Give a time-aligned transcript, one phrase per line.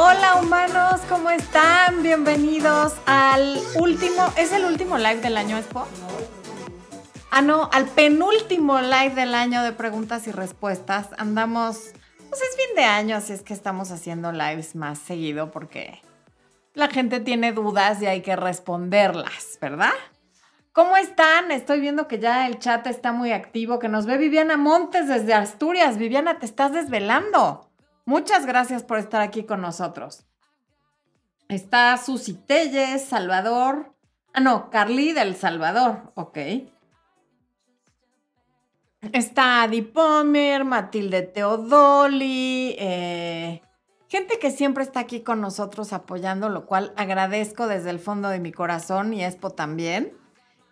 [0.00, 2.04] Hola humanos, ¿cómo están?
[2.04, 5.88] Bienvenidos al último, ¿es el último live del año, Expo?
[7.32, 11.08] Ah, no, al penúltimo live del año de preguntas y respuestas.
[11.18, 11.94] Andamos,
[12.28, 16.00] pues es fin de año, así es que estamos haciendo lives más seguido porque
[16.74, 19.94] la gente tiene dudas y hay que responderlas, ¿verdad?
[20.70, 21.50] ¿Cómo están?
[21.50, 25.34] Estoy viendo que ya el chat está muy activo, que nos ve Viviana Montes desde
[25.34, 25.98] Asturias.
[25.98, 27.67] Viviana, te estás desvelando.
[28.08, 30.24] Muchas gracias por estar aquí con nosotros.
[31.50, 33.94] Está Susi Telles, Salvador.
[34.32, 36.10] Ah, no, Carly del Salvador.
[36.14, 36.38] Ok.
[39.12, 43.60] Está Adi Pomer, Matilde Teodoli, eh,
[44.08, 48.40] gente que siempre está aquí con nosotros apoyando, lo cual agradezco desde el fondo de
[48.40, 50.16] mi corazón y Expo también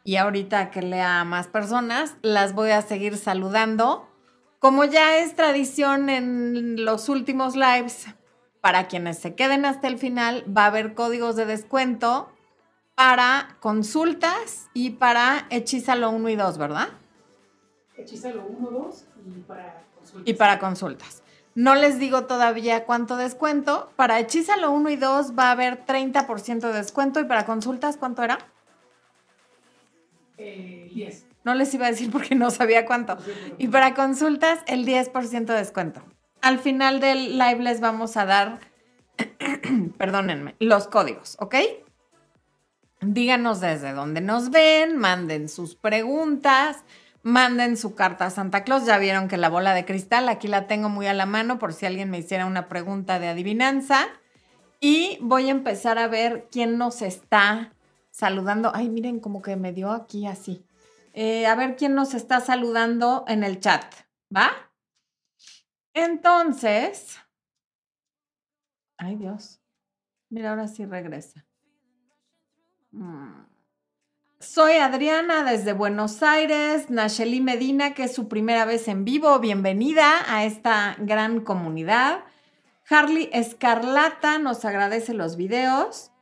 [0.04, 4.08] y ahorita que lea a más personas, las voy a seguir saludando.
[4.66, 8.06] Como ya es tradición en los últimos lives,
[8.60, 12.28] para quienes se queden hasta el final, va a haber códigos de descuento
[12.96, 16.88] para consultas y para Hechízalo 1 y 2, ¿verdad?
[17.96, 19.04] Hechízalo 1, 2
[19.36, 20.28] y para consultas.
[20.28, 21.22] Y para consultas.
[21.54, 23.92] No les digo todavía cuánto descuento.
[23.94, 28.24] Para Hechízalo 1 y 2 va a haber 30% de descuento y para consultas, ¿cuánto
[28.24, 28.38] era?
[30.36, 31.25] 10.
[31.46, 33.16] No les iba a decir porque no sabía cuánto.
[33.56, 36.02] Y para consultas, el 10% de descuento.
[36.42, 38.58] Al final del live les vamos a dar,
[39.96, 41.54] perdónenme, los códigos, ¿ok?
[43.00, 46.82] Díganos desde dónde nos ven, manden sus preguntas,
[47.22, 48.84] manden su carta a Santa Claus.
[48.84, 51.72] Ya vieron que la bola de cristal aquí la tengo muy a la mano por
[51.72, 54.08] si alguien me hiciera una pregunta de adivinanza.
[54.80, 57.72] Y voy a empezar a ver quién nos está
[58.10, 58.72] saludando.
[58.74, 60.65] Ay, miren, como que me dio aquí así.
[61.18, 63.86] Eh, a ver quién nos está saludando en el chat,
[64.34, 64.50] ¿va?
[65.94, 67.18] Entonces,
[68.98, 69.62] ay Dios,
[70.28, 71.46] mira, ahora sí regresa.
[72.90, 73.46] Mm.
[74.40, 79.38] Soy Adriana desde Buenos Aires, Nacheli Medina, que es su primera vez en vivo.
[79.38, 82.24] Bienvenida a esta gran comunidad.
[82.90, 86.12] Harley Escarlata nos agradece los videos.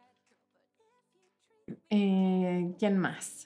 [1.91, 3.44] Eh, ¿Quién más?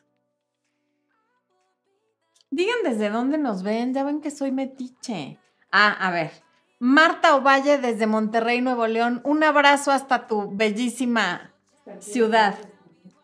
[2.50, 5.38] Digan desde dónde nos ven, ya ven que soy metiche.
[5.70, 6.30] Ah, a ver.
[6.78, 9.20] Marta Ovalle desde Monterrey, Nuevo León.
[9.24, 11.52] Un abrazo hasta tu bellísima
[11.98, 12.54] ciudad.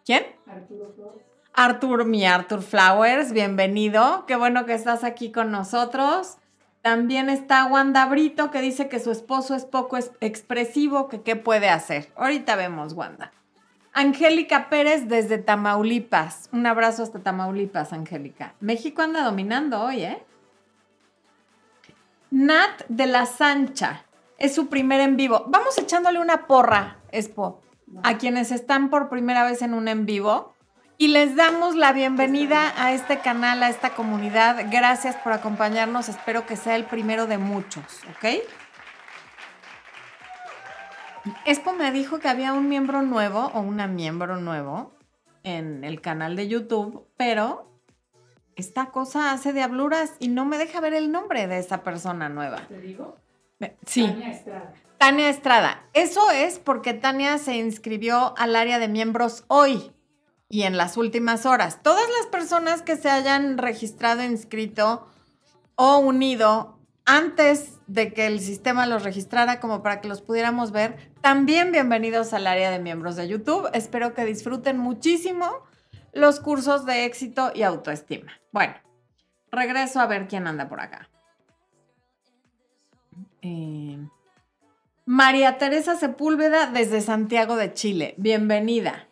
[0.04, 0.24] ¿Quién?
[0.46, 1.24] Arturo Flores.
[1.56, 4.26] Artur, mi Arthur Flowers, bienvenido.
[4.26, 6.38] Qué bueno que estás aquí con nosotros.
[6.82, 11.68] También está Wanda Brito que dice que su esposo es poco expresivo, que qué puede
[11.68, 12.12] hacer.
[12.16, 13.32] Ahorita vemos, Wanda.
[13.94, 16.48] Angélica Pérez desde Tamaulipas.
[16.52, 18.54] Un abrazo hasta Tamaulipas, Angélica.
[18.58, 20.22] México anda dominando hoy, ¿eh?
[22.30, 24.04] Nat de la Sancha.
[24.36, 25.44] Es su primer en vivo.
[25.46, 27.62] Vamos echándole una porra, Expo,
[28.02, 30.52] a quienes están por primera vez en un en vivo.
[30.98, 34.66] Y les damos la bienvenida a este canal, a esta comunidad.
[34.72, 36.08] Gracias por acompañarnos.
[36.08, 38.42] Espero que sea el primero de muchos, ¿ok?
[41.44, 44.92] Expo me dijo que había un miembro nuevo o una miembro nuevo
[45.42, 47.70] en el canal de YouTube, pero
[48.56, 52.66] esta cosa hace diabluras y no me deja ver el nombre de esa persona nueva.
[52.68, 53.16] ¿Te digo?
[53.86, 54.06] Sí.
[54.06, 54.74] Tania Estrada.
[54.98, 55.82] Tania Estrada.
[55.92, 59.92] Eso es porque Tania se inscribió al área de miembros hoy
[60.48, 61.82] y en las últimas horas.
[61.82, 65.06] Todas las personas que se hayan registrado, inscrito
[65.76, 71.13] o unido antes de que el sistema los registrara como para que los pudiéramos ver.
[71.24, 73.70] También bienvenidos al área de miembros de YouTube.
[73.72, 75.50] Espero que disfruten muchísimo
[76.12, 78.30] los cursos de éxito y autoestima.
[78.52, 78.74] Bueno,
[79.50, 81.08] regreso a ver quién anda por acá.
[83.40, 84.06] Eh,
[85.06, 88.14] María Teresa Sepúlveda desde Santiago de Chile.
[88.18, 89.08] Bienvenida.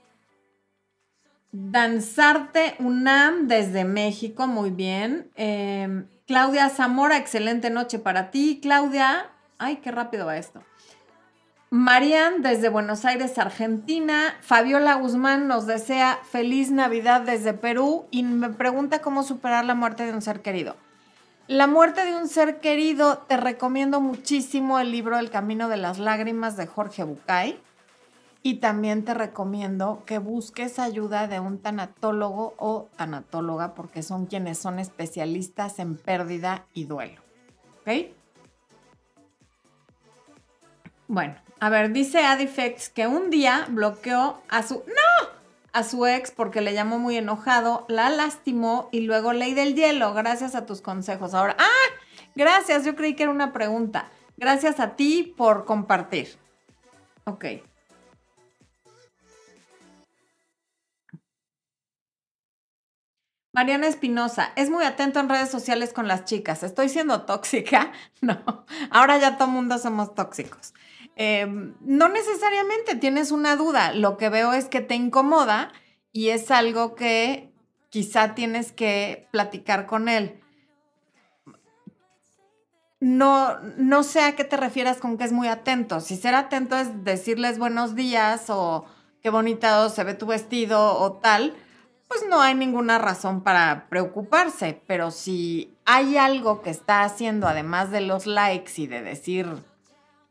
[1.50, 5.30] Danzarte UNAM desde México, muy bien.
[5.36, 8.60] Eh, Claudia Zamora, excelente noche para ti.
[8.60, 10.62] Claudia, ay, qué rápido va esto.
[11.72, 14.34] Marian desde Buenos Aires, Argentina.
[14.42, 20.04] Fabiola Guzmán nos desea feliz Navidad desde Perú y me pregunta cómo superar la muerte
[20.04, 20.76] de un ser querido.
[21.46, 25.98] La muerte de un ser querido, te recomiendo muchísimo el libro El Camino de las
[25.98, 27.58] Lágrimas de Jorge Bucay
[28.42, 34.58] y también te recomiendo que busques ayuda de un tanatólogo o tanatóloga porque son quienes
[34.58, 37.22] son especialistas en pérdida y duelo.
[37.80, 38.12] ¿Ok?
[41.08, 44.82] Bueno, a ver, dice Adifex que un día bloqueó a su...
[44.84, 45.28] ¡No!
[45.72, 50.12] A su ex porque le llamó muy enojado, la lastimó y luego ley del hielo,
[50.12, 51.34] gracias a tus consejos.
[51.34, 51.94] Ahora, ¡ah!
[52.34, 54.08] Gracias, yo creí que era una pregunta.
[54.36, 56.36] Gracias a ti por compartir.
[57.26, 57.44] Ok.
[63.52, 66.64] Mariana Espinosa, es muy atento en redes sociales con las chicas.
[66.64, 67.92] ¿Estoy siendo tóxica?
[68.20, 70.74] No, ahora ya todo mundo somos tóxicos.
[71.16, 73.92] Em, no necesariamente tienes una duda.
[73.92, 75.72] Lo que veo es que te incomoda
[76.12, 77.52] y es algo que
[77.90, 80.40] quizá tienes que platicar con él.
[83.00, 86.00] No, no sé a qué te refieras con que es muy atento.
[86.00, 88.86] Si ser atento es decirles buenos días o
[89.22, 91.54] qué bonito se ve tu vestido o tal,
[92.08, 94.80] pues no hay ninguna razón para preocuparse.
[94.86, 99.48] Pero si hay algo que está haciendo, además de los likes y de decir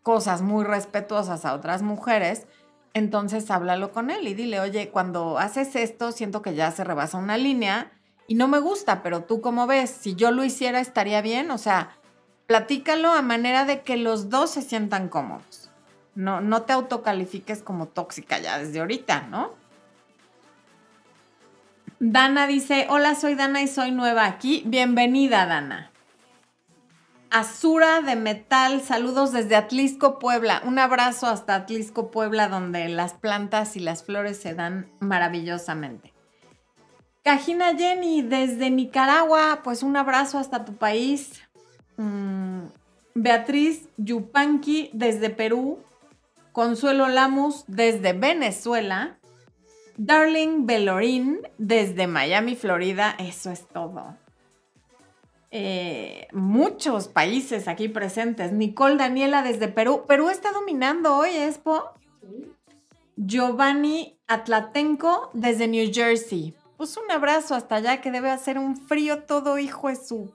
[0.03, 2.47] cosas muy respetuosas a otras mujeres,
[2.93, 7.17] entonces háblalo con él y dile, oye, cuando haces esto, siento que ya se rebasa
[7.17, 7.91] una línea
[8.27, 11.57] y no me gusta, pero tú cómo ves, si yo lo hiciera estaría bien, o
[11.57, 11.97] sea,
[12.47, 15.69] platícalo a manera de que los dos se sientan cómodos.
[16.15, 19.51] No, no te autocalifiques como tóxica ya desde ahorita, ¿no?
[21.99, 24.63] Dana dice, hola, soy Dana y soy nueva aquí.
[24.65, 25.90] Bienvenida, Dana.
[27.31, 30.61] Azura de Metal, saludos desde Atlisco, Puebla.
[30.65, 36.13] Un abrazo hasta Atlisco, Puebla, donde las plantas y las flores se dan maravillosamente.
[37.23, 41.41] Cajina Jenny, desde Nicaragua, pues un abrazo hasta tu país.
[41.95, 42.63] Mm,
[43.15, 45.79] Beatriz Yupanqui, desde Perú.
[46.51, 49.17] Consuelo Lamus, desde Venezuela.
[49.95, 53.15] Darling Belorín, desde Miami, Florida.
[53.17, 54.17] Eso es todo.
[55.53, 58.53] Eh, muchos países aquí presentes.
[58.53, 60.05] Nicole Daniela desde Perú.
[60.07, 61.91] Perú está dominando hoy, Expo.
[63.17, 66.55] Giovanni Atlatenco desde New Jersey.
[66.77, 70.33] Pues un abrazo hasta allá que debe hacer un frío todo, hijo de su.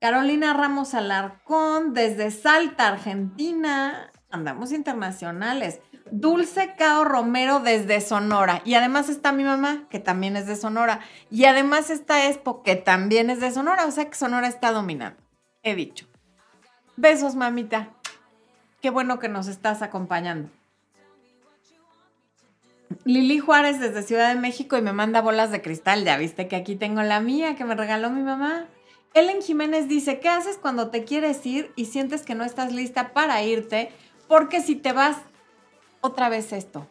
[0.00, 4.12] Carolina Ramos Alarcón desde Salta, Argentina.
[4.28, 5.80] Andamos internacionales.
[6.10, 8.62] Dulce Cao Romero desde Sonora.
[8.64, 11.00] Y además está mi mamá, que también es de Sonora.
[11.30, 13.86] Y además está Expo, que también es de Sonora.
[13.86, 15.20] O sea que Sonora está dominando.
[15.62, 16.06] He dicho.
[16.96, 17.90] Besos, mamita.
[18.80, 20.50] Qué bueno que nos estás acompañando.
[23.04, 26.04] Lili Juárez desde Ciudad de México y me manda bolas de cristal.
[26.04, 28.66] Ya viste que aquí tengo la mía que me regaló mi mamá.
[29.14, 33.12] Ellen Jiménez dice, ¿qué haces cuando te quieres ir y sientes que no estás lista
[33.12, 33.90] para irte?
[34.28, 35.16] Porque si te vas
[36.00, 36.86] otra vez esto.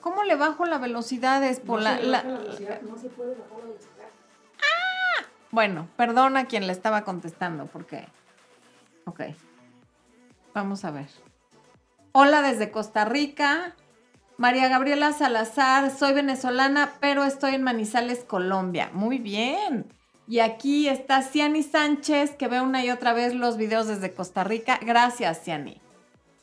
[0.00, 1.42] ¿Cómo le bajo la velocidad?
[1.44, 3.88] Es por no la, se la- baja la velocidad, no se puede bajar la velocidad.
[5.50, 8.06] Bueno, perdona a quien le estaba contestando, porque.
[9.06, 9.20] Ok.
[10.54, 11.06] Vamos a ver.
[12.12, 13.74] Hola desde Costa Rica.
[14.36, 18.90] María Gabriela Salazar, soy venezolana, pero estoy en Manizales, Colombia.
[18.92, 19.92] Muy bien.
[20.28, 24.44] Y aquí está Ciani Sánchez, que ve una y otra vez los videos desde Costa
[24.44, 24.78] Rica.
[24.82, 25.80] Gracias, Ciani.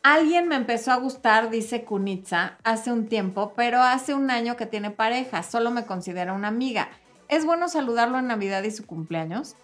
[0.07, 4.67] Alguien me empezó a gustar, dice Kunitza, hace un tiempo, pero hace un año que
[4.67, 6.89] tiene pareja, solo me considera una amiga.
[7.27, 9.55] ¿Es bueno saludarlo en Navidad y su cumpleaños?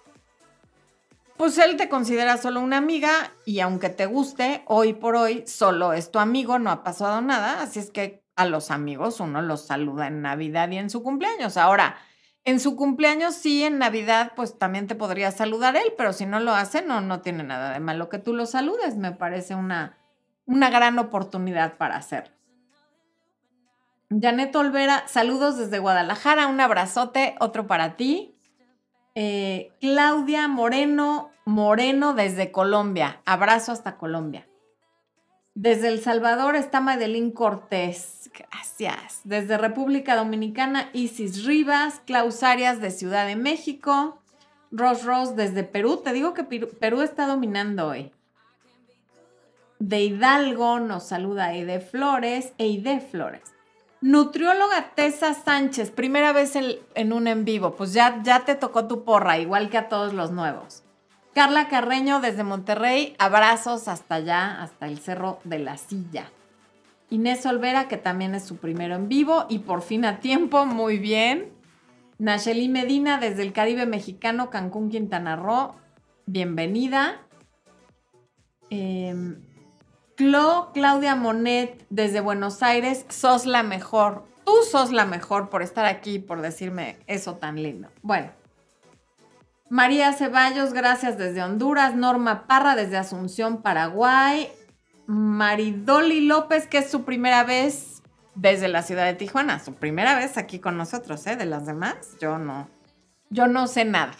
[1.38, 3.12] Pues él te considera solo una amiga
[3.46, 7.62] y aunque te guste, hoy por hoy solo es tu amigo, no ha pasado nada,
[7.62, 11.56] así es que a los amigos uno los saluda en Navidad y en su cumpleaños.
[11.56, 11.98] Ahora,
[12.46, 16.40] en su cumpleaños sí, en Navidad pues también te podría saludar él, pero si no
[16.40, 20.01] lo hace, no, no tiene nada de malo que tú lo saludes, me parece una,
[20.52, 22.34] una gran oportunidad para hacerlo.
[24.10, 28.36] Janet Olvera, saludos desde Guadalajara, un abrazote, otro para ti.
[29.16, 34.48] Eh, Claudia Moreno, Moreno desde Colombia, abrazo hasta Colombia.
[35.54, 39.22] Desde El Salvador está Madeline Cortés, gracias.
[39.24, 44.22] Desde República Dominicana, Isis Rivas, Klaus Arias de Ciudad de México,
[44.72, 48.12] Ros Ros desde Perú, te digo que Perú está dominando hoy.
[49.82, 53.42] De Hidalgo nos saluda Eide Flores, Eide Flores.
[54.00, 58.88] Nutrióloga Tessa Sánchez, primera vez en, en, un en vivo, pues ya, ya te tocó
[58.88, 60.84] tu porra, igual que a todos los nuevos.
[61.34, 66.30] Carla Carreño desde Monterrey, abrazos hasta allá, hasta el Cerro de la Silla.
[67.10, 71.00] Inés Olvera, que también es su primero en vivo y por fin a tiempo, muy
[71.00, 71.52] bien.
[72.20, 75.74] Nacheli Medina desde el Caribe Mexicano, Cancún, Quintana Roo,
[76.28, 77.20] bienvenida.
[78.70, 79.16] Eh,
[80.16, 84.26] Clo, Claudia Monet, desde Buenos Aires, sos la mejor.
[84.46, 87.90] Tú sos la mejor por estar aquí, por decirme eso tan lindo.
[88.02, 88.32] Bueno.
[89.70, 91.96] María Ceballos, gracias desde Honduras.
[91.96, 94.52] Norma Parra, desde Asunción, Paraguay.
[95.08, 98.02] Maridoli López, que es su primera vez
[98.36, 99.60] desde la ciudad de Tijuana.
[99.60, 101.36] Su primera vez aquí con nosotros, ¿eh?
[101.36, 102.70] De las demás, yo no.
[103.30, 104.14] Yo no sé nada.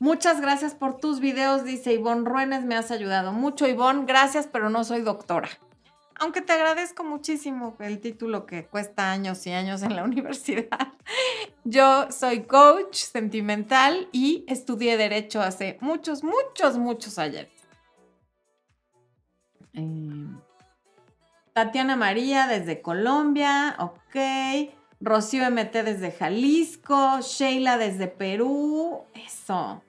[0.00, 3.66] Muchas gracias por tus videos, dice Ivonne Ruénes, me has ayudado mucho.
[3.68, 5.48] Ivonne, gracias, pero no soy doctora.
[6.20, 10.92] Aunque te agradezco muchísimo el título que cuesta años y años en la universidad.
[11.64, 17.46] Yo soy coach sentimental y estudié derecho hace muchos, muchos, muchos años.
[19.72, 20.26] Eh,
[21.52, 24.74] Tatiana María desde Colombia, ok.
[25.04, 29.82] Rocío MT desde Jalisco, Sheila desde Perú, eso.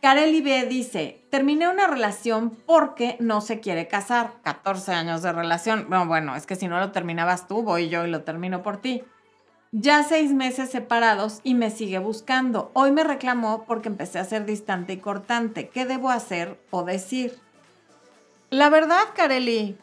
[0.00, 4.32] Kareli B dice, terminé una relación porque no se quiere casar.
[4.42, 5.86] 14 años de relación.
[5.90, 8.78] Bueno, bueno, es que si no lo terminabas tú, voy yo y lo termino por
[8.78, 9.02] ti.
[9.72, 12.70] Ya seis meses separados y me sigue buscando.
[12.72, 15.68] Hoy me reclamó porque empecé a ser distante y cortante.
[15.68, 17.38] ¿Qué debo hacer o decir?
[18.48, 19.76] La verdad, Kareli,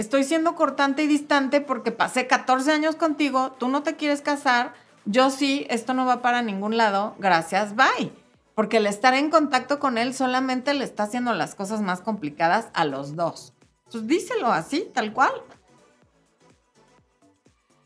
[0.00, 4.74] estoy siendo cortante y distante porque pasé 14 años contigo, tú no te quieres casar,
[5.04, 8.12] yo sí, esto no va para ningún lado, gracias, bye.
[8.54, 12.68] Porque el estar en contacto con él solamente le está haciendo las cosas más complicadas
[12.74, 13.54] a los dos.
[13.90, 15.32] Pues díselo así, tal cual.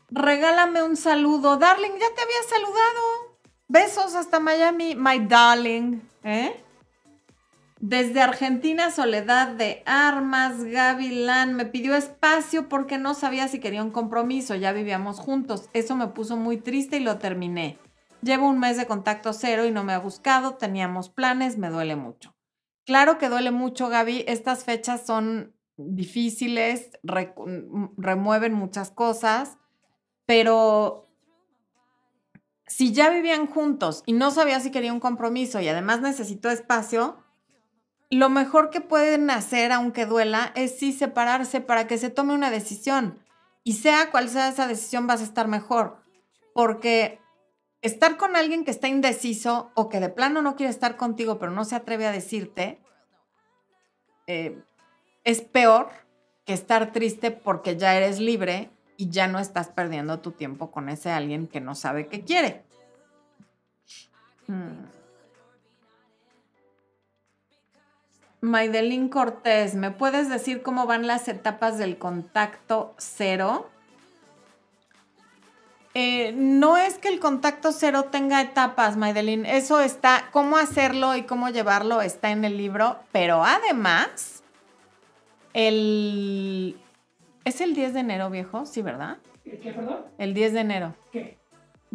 [0.09, 3.37] Regálame un saludo, darling, ya te había saludado.
[3.67, 6.01] Besos hasta Miami, my darling.
[6.23, 6.64] ¿Eh?
[7.79, 13.91] Desde Argentina, Soledad de Armas, Gavilán, me pidió espacio porque no sabía si quería un
[13.91, 15.69] compromiso, ya vivíamos juntos.
[15.73, 17.77] Eso me puso muy triste y lo terminé.
[18.21, 21.95] Llevo un mes de contacto cero y no me ha buscado, teníamos planes, me duele
[21.97, 22.33] mucho.
[22.85, 26.91] Claro que duele mucho, Gaby, estas fechas son difíciles,
[27.97, 29.57] remueven muchas cosas,
[30.25, 31.09] pero
[32.67, 37.24] si ya vivían juntos y no sabía si quería un compromiso y además necesitó espacio,
[38.17, 42.49] lo mejor que pueden hacer, aunque duela, es sí separarse para que se tome una
[42.49, 43.19] decisión.
[43.65, 45.97] Y sea cual sea esa decisión, vas a estar mejor.
[46.53, 47.19] Porque
[47.81, 51.51] estar con alguien que está indeciso o que de plano no quiere estar contigo, pero
[51.51, 52.79] no se atreve a decirte,
[54.27, 54.63] eh,
[55.25, 55.89] es peor
[56.45, 60.87] que estar triste porque ya eres libre y ya no estás perdiendo tu tiempo con
[60.87, 62.63] ese alguien que no sabe qué quiere.
[64.47, 64.94] Hmm.
[68.45, 73.69] Maidelín Cortés, ¿me puedes decir cómo van las etapas del contacto cero?
[75.95, 79.47] Eh, no es que el contacto cero tenga etapas, Maidelín.
[79.47, 84.43] Eso está, cómo hacerlo y cómo llevarlo está en el libro, pero además,
[85.53, 86.79] el...
[87.45, 88.65] ¿Es el 10 de enero, viejo?
[88.65, 89.17] Sí, ¿verdad?
[89.43, 90.05] ¿Qué, perdón?
[90.17, 90.95] El 10 de enero.
[91.11, 91.37] ¿Qué?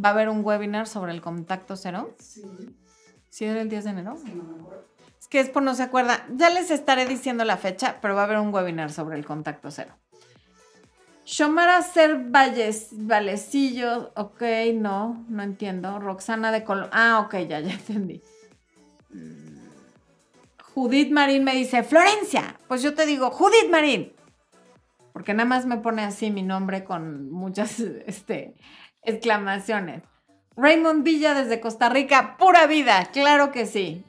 [0.03, 2.15] ¿Va a haber un webinar sobre el contacto cero?
[2.19, 2.43] Sí.
[3.29, 4.17] ¿Sí era el 10 de enero?
[4.17, 4.90] Sí, no me acuerdo
[5.31, 6.27] que es por no se acuerda.
[6.35, 9.71] Ya les estaré diciendo la fecha, pero va a haber un webinar sobre el contacto
[9.71, 9.95] cero.
[11.25, 14.43] Shomara Ser Valles, Valecillo, ok,
[14.75, 16.01] no, no entiendo.
[16.01, 18.21] Roxana de Colombia, ah, ok, ya, ya entendí.
[19.11, 19.61] Mm.
[20.75, 24.13] Judith Marín me dice, Florencia, pues yo te digo, Judith Marín,
[25.13, 28.57] porque nada más me pone así mi nombre con muchas este,
[29.03, 30.03] exclamaciones.
[30.57, 34.05] Raymond Villa desde Costa Rica, pura vida, claro que sí.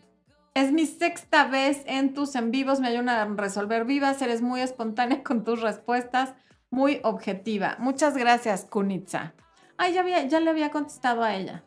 [0.54, 4.62] Es mi sexta vez en tus en vivos, me ayudan a resolver vivas, eres muy
[4.62, 6.34] espontánea con tus respuestas,
[6.70, 7.78] muy objetiva.
[7.80, 9.34] Muchas gracias, Kunitza.
[9.78, 11.64] Ay, ya, ya le había contestado a ella.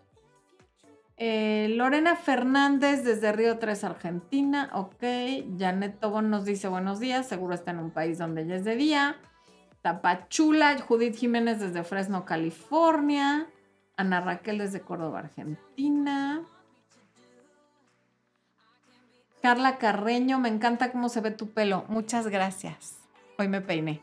[1.16, 4.70] Eh, Lorena Fernández desde Río 3, Argentina.
[4.74, 5.02] Ok.
[5.58, 7.26] Janet Tobón nos dice buenos días.
[7.26, 9.16] Seguro está en un país donde ya es de día.
[9.82, 10.78] Tapachula.
[10.80, 13.46] Judith Jiménez desde Fresno, California.
[13.96, 16.42] Ana Raquel desde Córdoba, Argentina.
[19.44, 21.84] Carla Carreño, me encanta cómo se ve tu pelo.
[21.88, 22.96] Muchas gracias.
[23.36, 24.00] Hoy me peiné.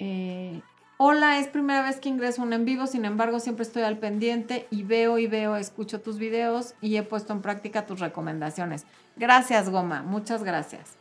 [0.00, 0.60] Eh,
[0.96, 4.66] hola, es primera vez que ingreso un en vivo, sin embargo siempre estoy al pendiente
[4.72, 8.86] y veo y veo, escucho tus videos y he puesto en práctica tus recomendaciones.
[9.14, 10.96] Gracias, Goma, muchas gracias.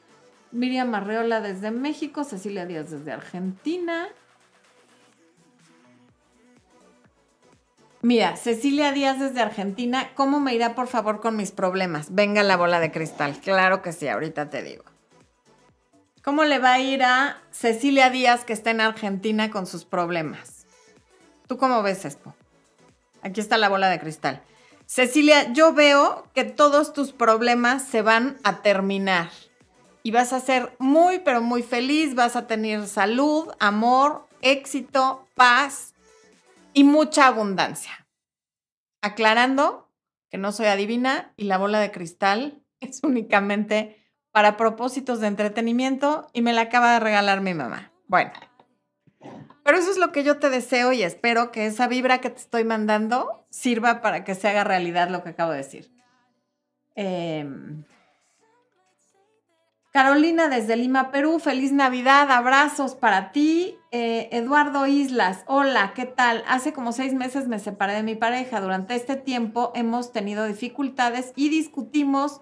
[0.51, 4.09] Miriam Arreola desde México, Cecilia Díaz desde Argentina.
[8.07, 12.15] Mira, Cecilia Díaz desde Argentina, ¿cómo me irá por favor con mis problemas?
[12.15, 13.37] Venga la bola de cristal.
[13.41, 14.85] Claro que sí, ahorita te digo.
[16.23, 20.65] ¿Cómo le va a ir a Cecilia Díaz que está en Argentina con sus problemas?
[21.47, 22.33] ¿Tú cómo ves esto?
[23.23, 24.41] Aquí está la bola de cristal.
[24.85, 29.31] Cecilia, yo veo que todos tus problemas se van a terminar
[30.03, 35.93] y vas a ser muy, pero muy feliz, vas a tener salud, amor, éxito, paz
[36.77, 38.07] y mucha abundancia.
[39.01, 39.91] Aclarando
[40.29, 43.99] que no soy adivina y la bola de cristal es únicamente
[44.31, 47.91] para propósitos de entretenimiento y me la acaba de regalar mi mamá.
[48.05, 48.31] Bueno,
[49.63, 52.37] pero eso es lo que yo te deseo y espero que esa vibra que te
[52.37, 55.91] estoy mandando sirva para que se haga realidad lo que acabo de decir.
[56.93, 57.85] Em,
[59.97, 63.79] Carolina desde Lima, Perú, feliz Navidad, abrazos para ti.
[63.89, 66.43] Eh, Eduardo Islas, hola, ¿qué tal?
[66.47, 68.61] Hace como seis meses me separé de mi pareja.
[68.61, 72.41] Durante este tiempo hemos tenido dificultades y discutimos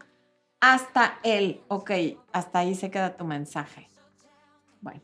[0.60, 1.62] hasta él.
[1.70, 1.92] Ok,
[2.34, 3.90] hasta ahí se queda tu mensaje.
[4.82, 5.02] Bueno.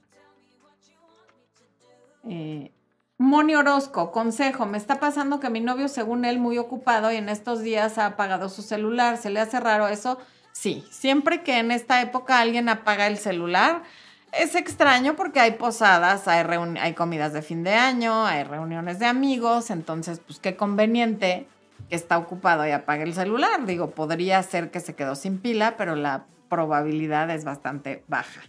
[2.27, 2.73] Eh,
[3.17, 7.29] Moni Orozco, consejo, me está pasando que mi novio, según él, muy ocupado y en
[7.29, 9.15] estos días ha apagado su celular.
[9.15, 10.17] ¿Se le hace raro eso?
[10.51, 13.83] Sí, siempre que en esta época alguien apaga el celular,
[14.31, 16.45] es extraño porque hay posadas, hay,
[16.79, 21.47] hay comidas de fin de año, hay reuniones de amigos, entonces, pues qué conveniente
[21.89, 23.65] que está ocupado y apague el celular.
[23.65, 28.41] Digo, podría ser que se quedó sin pila, pero la probabilidad es bastante baja.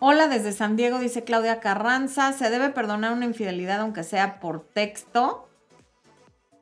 [0.00, 2.32] Hola desde San Diego, dice Claudia Carranza.
[2.32, 5.47] ¿Se debe perdonar una infidelidad aunque sea por texto?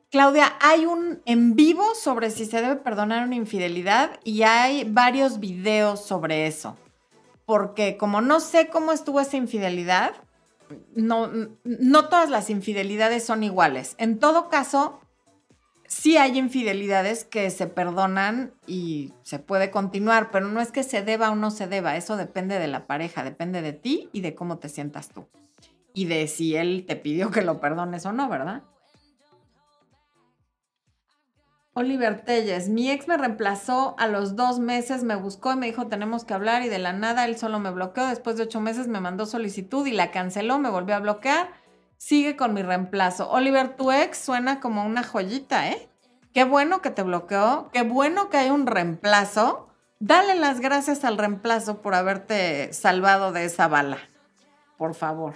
[0.09, 5.39] Claudia, hay un en vivo sobre si se debe perdonar una infidelidad y hay varios
[5.39, 6.77] videos sobre eso.
[7.45, 10.13] Porque como no sé cómo estuvo esa infidelidad,
[10.95, 11.29] no,
[11.63, 13.95] no todas las infidelidades son iguales.
[13.97, 15.01] En todo caso,
[15.87, 21.01] sí hay infidelidades que se perdonan y se puede continuar, pero no es que se
[21.01, 24.35] deba o no se deba, eso depende de la pareja, depende de ti y de
[24.35, 25.27] cómo te sientas tú.
[25.93, 28.63] Y de si él te pidió que lo perdones o no, ¿verdad?
[31.77, 35.85] Oliver Telles, mi ex me reemplazó a los dos meses, me buscó y me dijo
[35.85, 38.87] tenemos que hablar y de la nada él solo me bloqueó, después de ocho meses
[38.87, 41.51] me mandó solicitud y la canceló, me volvió a bloquear,
[41.97, 43.29] sigue con mi reemplazo.
[43.29, 45.87] Oliver, tu ex suena como una joyita, ¿eh?
[46.33, 49.67] Qué bueno que te bloqueó, qué bueno que hay un reemplazo.
[49.99, 53.99] Dale las gracias al reemplazo por haberte salvado de esa bala,
[54.79, 55.35] por favor.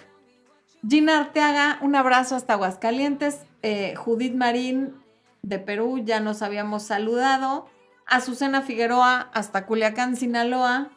[0.89, 3.41] Gina Arteaga, un abrazo hasta Aguascalientes.
[3.61, 5.00] Eh, Judith Marín,
[5.41, 7.67] de Perú, ya nos habíamos saludado.
[8.05, 10.89] Azucena Figueroa hasta Culiacán, Sinaloa.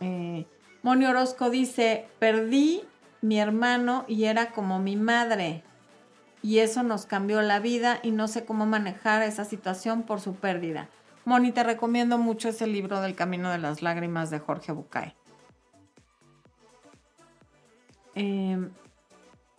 [0.00, 0.46] Eh,
[0.82, 2.82] Moni Orozco dice, perdí
[3.20, 5.62] mi hermano y era como mi madre.
[6.42, 10.34] Y eso nos cambió la vida y no sé cómo manejar esa situación por su
[10.34, 10.88] pérdida.
[11.24, 15.14] Moni, te recomiendo mucho ese libro del Camino de las Lágrimas de Jorge Bucay.
[18.16, 18.58] Eh,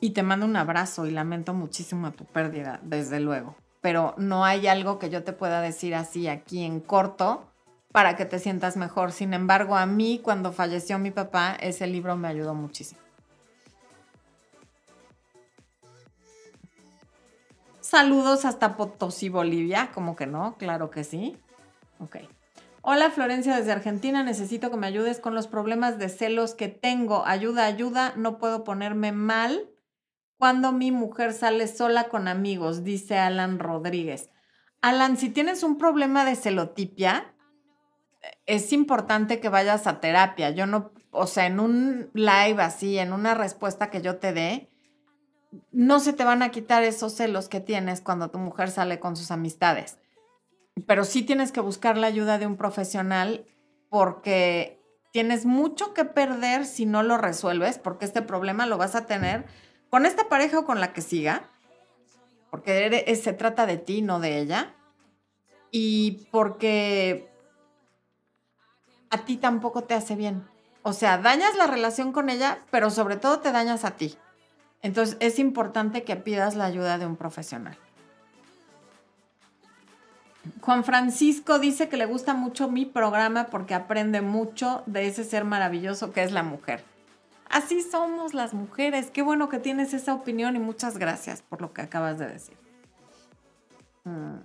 [0.03, 3.55] y te mando un abrazo y lamento muchísimo tu pérdida, desde luego.
[3.79, 7.47] Pero no hay algo que yo te pueda decir así aquí en corto
[7.93, 9.13] para que te sientas mejor.
[9.13, 12.99] Sin embargo, a mí cuando falleció mi papá, ese libro me ayudó muchísimo.
[17.79, 19.89] Saludos hasta Potosí, Bolivia.
[19.93, 20.57] ¿Cómo que no?
[20.57, 21.37] Claro que sí.
[21.99, 22.17] Ok.
[22.81, 27.25] Hola Florencia desde Argentina, necesito que me ayudes con los problemas de celos que tengo.
[27.25, 29.69] Ayuda, ayuda, no puedo ponerme mal
[30.37, 34.29] cuando mi mujer sale sola con amigos, dice Alan Rodríguez.
[34.81, 37.33] Alan, si tienes un problema de celotipia,
[38.45, 40.49] es importante que vayas a terapia.
[40.49, 44.69] Yo no, o sea, en un live así, en una respuesta que yo te dé,
[45.71, 49.15] no se te van a quitar esos celos que tienes cuando tu mujer sale con
[49.15, 49.99] sus amistades.
[50.87, 53.45] Pero sí tienes que buscar la ayuda de un profesional
[53.89, 59.05] porque tienes mucho que perder si no lo resuelves, porque este problema lo vas a
[59.05, 59.45] tener
[59.93, 61.43] con esta pareja o con la que siga,
[62.49, 64.73] porque se trata de ti, no de ella,
[65.69, 67.31] y porque
[69.11, 70.47] a ti tampoco te hace bien.
[70.81, 74.17] O sea, dañas la relación con ella, pero sobre todo te dañas a ti.
[74.81, 77.77] Entonces es importante que pidas la ayuda de un profesional.
[80.61, 85.45] Juan Francisco dice que le gusta mucho mi programa porque aprende mucho de ese ser
[85.45, 86.83] maravilloso que es la mujer.
[87.53, 89.11] Así somos las mujeres.
[89.11, 92.57] Qué bueno que tienes esa opinión y muchas gracias por lo que acabas de decir.
[94.05, 94.37] Mm.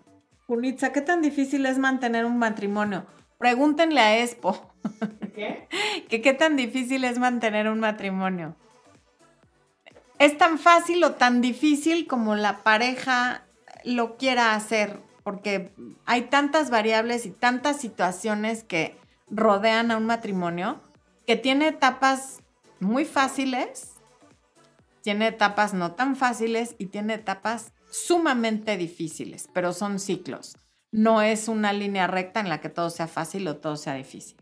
[0.92, 3.06] ¿qué tan difícil es mantener un matrimonio?
[3.38, 4.74] Pregúntenle a Expo.
[5.34, 5.66] ¿Qué?
[6.10, 8.56] que qué tan difícil es mantener un matrimonio.
[10.18, 13.46] Es tan fácil o tan difícil como la pareja
[13.84, 15.72] lo quiera hacer, porque
[16.04, 18.98] hay tantas variables y tantas situaciones que
[19.30, 20.82] rodean a un matrimonio
[21.26, 22.42] que tiene etapas
[22.80, 23.94] muy fáciles,
[25.02, 30.56] tiene etapas no tan fáciles y tiene etapas sumamente difíciles, pero son ciclos.
[30.90, 34.36] No es una línea recta en la que todo sea fácil o todo sea difícil.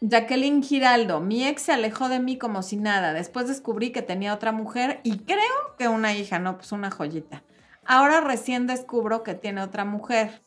[0.00, 3.12] Jacqueline Giraldo, mi ex se alejó de mí como si nada.
[3.12, 7.42] Después descubrí que tenía otra mujer y creo que una hija, no, pues una joyita.
[7.86, 10.42] Ahora recién descubro que tiene otra mujer.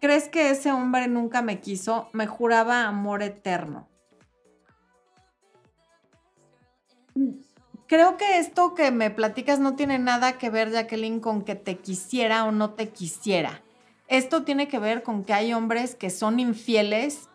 [0.00, 2.08] ¿Crees que ese hombre nunca me quiso?
[2.12, 3.90] Me juraba amor eterno
[7.86, 11.78] creo que esto que me platicas no tiene nada que ver, Jacqueline, con que te
[11.78, 13.62] quisiera o no te quisiera.
[14.08, 17.28] Esto tiene que ver con que hay hombres que son infieles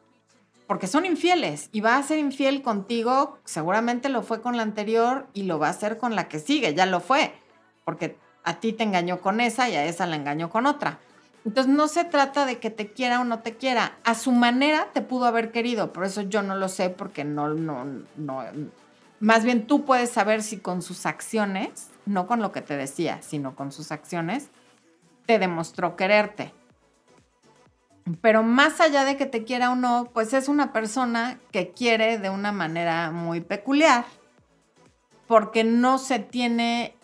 [0.67, 5.27] porque son infieles y va a ser infiel contigo, seguramente lo fue con la anterior
[5.33, 7.33] y lo va a hacer con la que sigue, ya lo fue,
[7.83, 10.99] porque a ti te engañó con esa y a esa la engañó con otra.
[11.45, 14.87] Entonces no se trata de que te quiera o no te quiera, a su manera
[14.93, 18.43] te pudo haber querido, por eso yo no lo sé porque no, no, no,
[19.19, 23.21] más bien tú puedes saber si con sus acciones, no con lo que te decía,
[23.21, 24.49] sino con sus acciones,
[25.25, 26.53] te demostró quererte.
[28.21, 32.19] Pero más allá de que te quiera o no, pues es una persona que quiere
[32.19, 34.05] de una manera muy peculiar,
[35.27, 36.95] porque no se tiene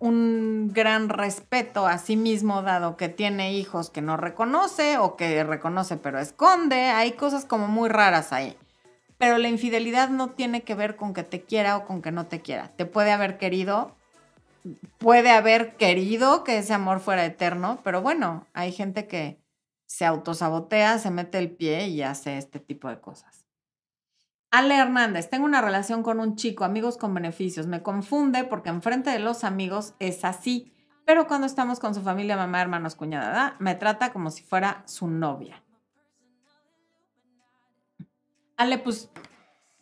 [0.00, 5.44] un gran respeto a sí mismo, dado que tiene hijos que no reconoce o que
[5.44, 6.88] reconoce pero esconde.
[6.88, 8.56] Hay cosas como muy raras ahí.
[9.20, 12.26] Pero la infidelidad no tiene que ver con que te quiera o con que no
[12.26, 12.68] te quiera.
[12.68, 13.94] Te puede haber querido,
[14.96, 19.38] puede haber querido que ese amor fuera eterno, pero bueno, hay gente que
[19.84, 23.44] se autosabotea, se mete el pie y hace este tipo de cosas.
[24.50, 27.66] Ale Hernández, tengo una relación con un chico, amigos con beneficios.
[27.66, 30.72] Me confunde porque enfrente de los amigos es así,
[31.04, 35.08] pero cuando estamos con su familia, mamá, hermanos, cuñada, me trata como si fuera su
[35.08, 35.62] novia.
[38.60, 39.10] Ale, pues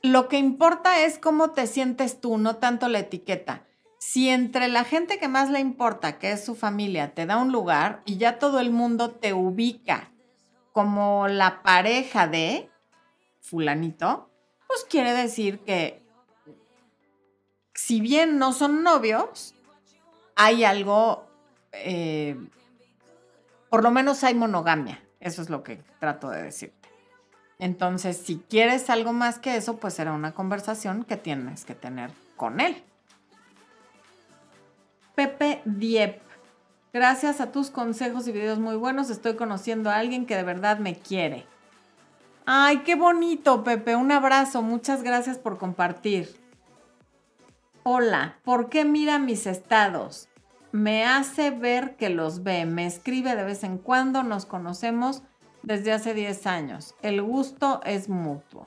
[0.02, 4.84] lo que importa es cómo te sientes tú, no tanto la etiqueta si entre la
[4.84, 8.38] gente que más le importa, que es su familia, te da un lugar y ya
[8.38, 10.10] todo el mundo te ubica
[10.72, 12.70] como la pareja de
[13.40, 14.30] fulanito,
[14.68, 16.02] pues quiere decir que
[17.74, 19.54] si bien no son novios,
[20.36, 21.26] hay algo,
[21.72, 22.36] eh,
[23.70, 25.04] por lo menos hay monogamia.
[25.20, 26.77] Eso es lo que trato de decirte.
[27.58, 32.10] Entonces, si quieres algo más que eso, pues será una conversación que tienes que tener
[32.36, 32.82] con él.
[35.14, 36.20] Pepe Diep.
[36.92, 40.78] Gracias a tus consejos y videos muy buenos, estoy conociendo a alguien que de verdad
[40.78, 41.46] me quiere.
[42.50, 43.94] Ay, qué bonito, Pepe.
[43.94, 44.62] Un abrazo.
[44.62, 46.34] Muchas gracias por compartir.
[47.82, 50.30] Hola, ¿por qué mira mis estados?
[50.72, 52.64] Me hace ver que los ve.
[52.64, 54.22] Me escribe de vez en cuando.
[54.22, 55.22] Nos conocemos
[55.68, 56.94] desde hace 10 años.
[57.02, 58.66] El gusto es mutuo.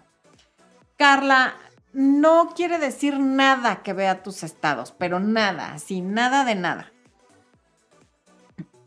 [0.98, 1.56] Carla,
[1.94, 6.92] no quiere decir nada que vea tus estados, pero nada, así, nada de nada.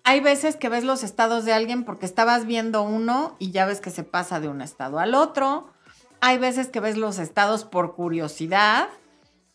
[0.05, 3.81] Hay veces que ves los estados de alguien porque estabas viendo uno y ya ves
[3.81, 5.68] que se pasa de un estado al otro.
[6.20, 8.88] Hay veces que ves los estados por curiosidad.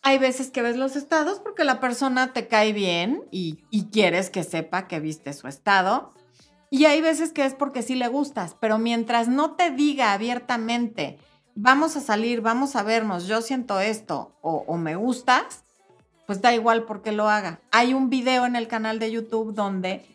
[0.01, 4.29] Hay veces que ves los estados porque la persona te cae bien y, y quieres
[4.29, 6.11] que sepa que viste su estado.
[6.69, 11.17] Y hay veces que es porque sí le gustas, pero mientras no te diga abiertamente,
[11.55, 15.63] vamos a salir, vamos a vernos, yo siento esto o, me gustas,
[16.27, 17.59] pues da igual porque lo haga.
[17.71, 20.05] Hay un video en el canal de YouTube donde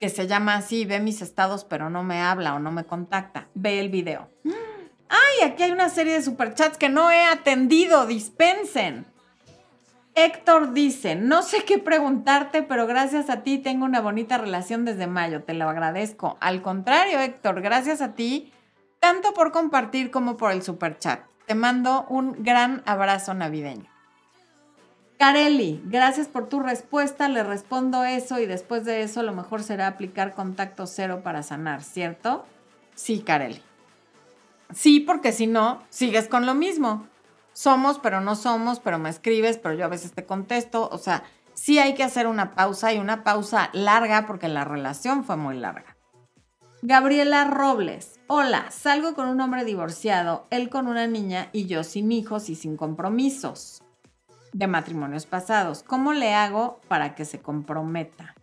[0.00, 3.48] que se llama así, ve mis estados pero no me habla o no me contacta.
[3.54, 4.28] Ve el video.
[5.08, 9.06] Ay, aquí hay una serie de superchats que no he atendido, dispensen.
[10.14, 15.06] Héctor dice, no sé qué preguntarte, pero gracias a ti tengo una bonita relación desde
[15.06, 16.36] mayo, te lo agradezco.
[16.40, 18.52] Al contrario, Héctor, gracias a ti
[18.98, 21.20] tanto por compartir como por el super chat.
[21.46, 23.88] Te mando un gran abrazo navideño.
[25.18, 27.28] Carelli, gracias por tu respuesta.
[27.28, 31.82] Le respondo eso y después de eso lo mejor será aplicar contacto cero para sanar,
[31.82, 32.46] ¿cierto?
[32.94, 33.60] Sí, Carelli.
[34.72, 37.06] Sí, porque si no, sigues con lo mismo.
[37.60, 40.88] Somos, pero no somos, pero me escribes, pero yo a veces te contesto.
[40.90, 45.24] O sea, sí hay que hacer una pausa y una pausa larga porque la relación
[45.24, 45.94] fue muy larga.
[46.80, 48.18] Gabriela Robles.
[48.28, 52.54] Hola, salgo con un hombre divorciado, él con una niña y yo sin hijos y
[52.54, 53.82] sin compromisos
[54.54, 55.82] de matrimonios pasados.
[55.82, 58.34] ¿Cómo le hago para que se comprometa?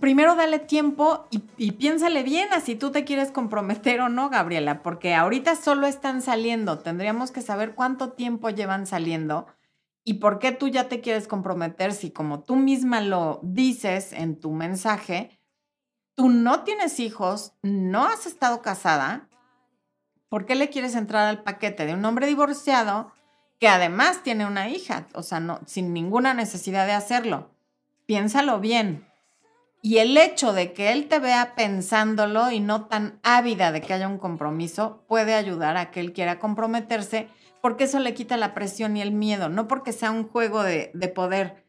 [0.00, 4.82] Primero dale tiempo y, piénsale bien a si tú te quieres comprometer o no, Gabriela,
[4.82, 6.80] porque ahorita solo están saliendo.
[6.80, 9.46] Tendríamos que saber cuánto tiempo llevan saliendo
[10.08, 14.40] ¿Y por qué tú ya te quieres comprometer si como tú misma lo dices en
[14.40, 15.38] tu mensaje,
[16.14, 19.28] tú no tienes hijos, no has estado casada?
[20.30, 23.12] ¿Por qué le quieres entrar al paquete de un hombre divorciado
[23.60, 25.08] que además tiene una hija?
[25.12, 27.50] O sea, no, sin ninguna necesidad de hacerlo.
[28.06, 29.06] Piénsalo bien.
[29.80, 33.94] Y el hecho de que él te vea pensándolo y no tan ávida de que
[33.94, 37.28] haya un compromiso puede ayudar a que él quiera comprometerse
[37.60, 40.90] porque eso le quita la presión y el miedo, no porque sea un juego de,
[41.14, 41.66] poder,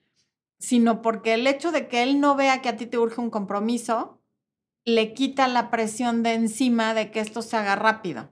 [0.59, 3.29] sino porque el hecho de que él no vea que a ti te urge un
[3.29, 4.21] compromiso,
[4.85, 8.31] le quita la presión de encima de que esto se haga rápido.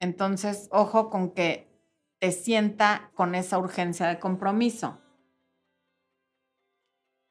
[0.00, 1.68] Entonces, ojo con que
[2.18, 4.98] te sienta con esa urgencia de compromiso.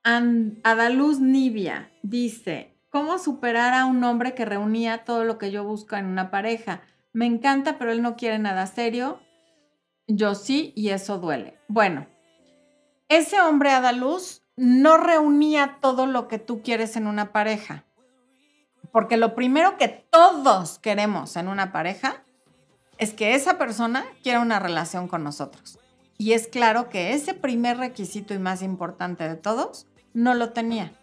[0.05, 5.95] Adaluz Nivia dice, ¿cómo superar a un hombre que reunía todo lo que yo busco
[5.95, 6.81] en una pareja?
[7.13, 9.21] Me encanta, pero él no quiere nada serio.
[10.07, 11.57] Yo sí, y eso duele.
[11.69, 12.07] Bueno,
[13.07, 17.85] ese hombre Adaluz no reunía todo lo que tú quieres en una pareja.
[18.91, 22.25] Porque lo primero que todos queremos en una pareja
[22.97, 25.79] es que esa persona quiera una relación con nosotros.
[26.17, 30.93] Y es claro que ese primer requisito y más importante de todos no lo tenía.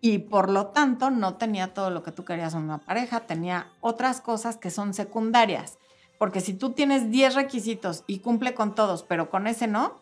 [0.00, 3.68] Y por lo tanto no tenía todo lo que tú querías en una pareja, tenía
[3.80, 5.78] otras cosas que son secundarias.
[6.18, 10.00] Porque si tú tienes 10 requisitos y cumple con todos, pero con ese no,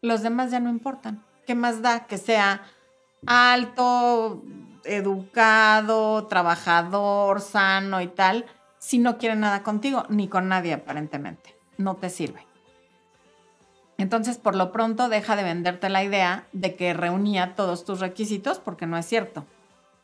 [0.00, 1.24] los demás ya no importan.
[1.46, 2.62] ¿Qué más da que sea
[3.26, 4.42] alto,
[4.84, 8.46] educado, trabajador, sano y tal,
[8.78, 11.56] si no quiere nada contigo, ni con nadie aparentemente?
[11.78, 12.51] No te sirve.
[13.98, 18.58] Entonces, por lo pronto, deja de venderte la idea de que reunía todos tus requisitos,
[18.58, 19.44] porque no es cierto.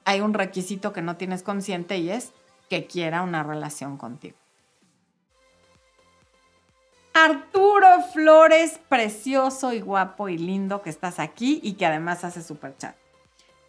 [0.05, 2.33] Hay un requisito que no tienes consciente y es
[2.68, 4.37] que quiera una relación contigo.
[7.12, 12.77] Arturo Flores, precioso y guapo y lindo que estás aquí y que además hace super
[12.77, 12.94] chat.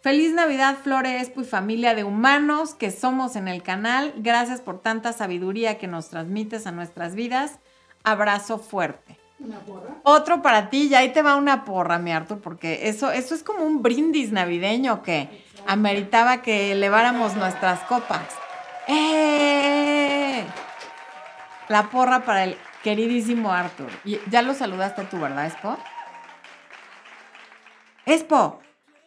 [0.02, 4.14] Feliz Navidad, Flores y familia de humanos que somos en el canal.
[4.16, 7.58] Gracias por tanta sabiduría que nos transmites a nuestras vidas.
[8.02, 9.19] Abrazo fuerte.
[9.40, 9.96] ¿Una porra?
[10.02, 13.42] Otro para ti, y ahí te va una porra, mi Artur, porque eso, eso es
[13.42, 15.28] como un brindis navideño que
[15.66, 18.22] ameritaba que eleváramos nuestras copas.
[18.86, 20.44] ¡Eh!
[21.68, 23.90] La porra para el queridísimo Arthur.
[24.30, 25.78] Ya lo saludaste tú, ¿verdad, Espo?
[28.06, 28.60] Espo.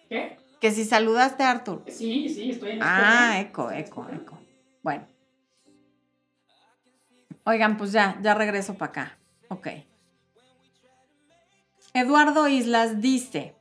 [0.09, 0.37] ¿Qué?
[0.61, 1.83] Que si saludaste a Arthur.
[1.87, 4.39] Sí, sí, estoy en Ah, eco, eco, eco.
[4.81, 5.05] Bueno.
[7.43, 9.17] Oigan, pues ya, ya regreso para acá.
[9.49, 9.67] Ok.
[11.95, 13.53] Eduardo Islas dice,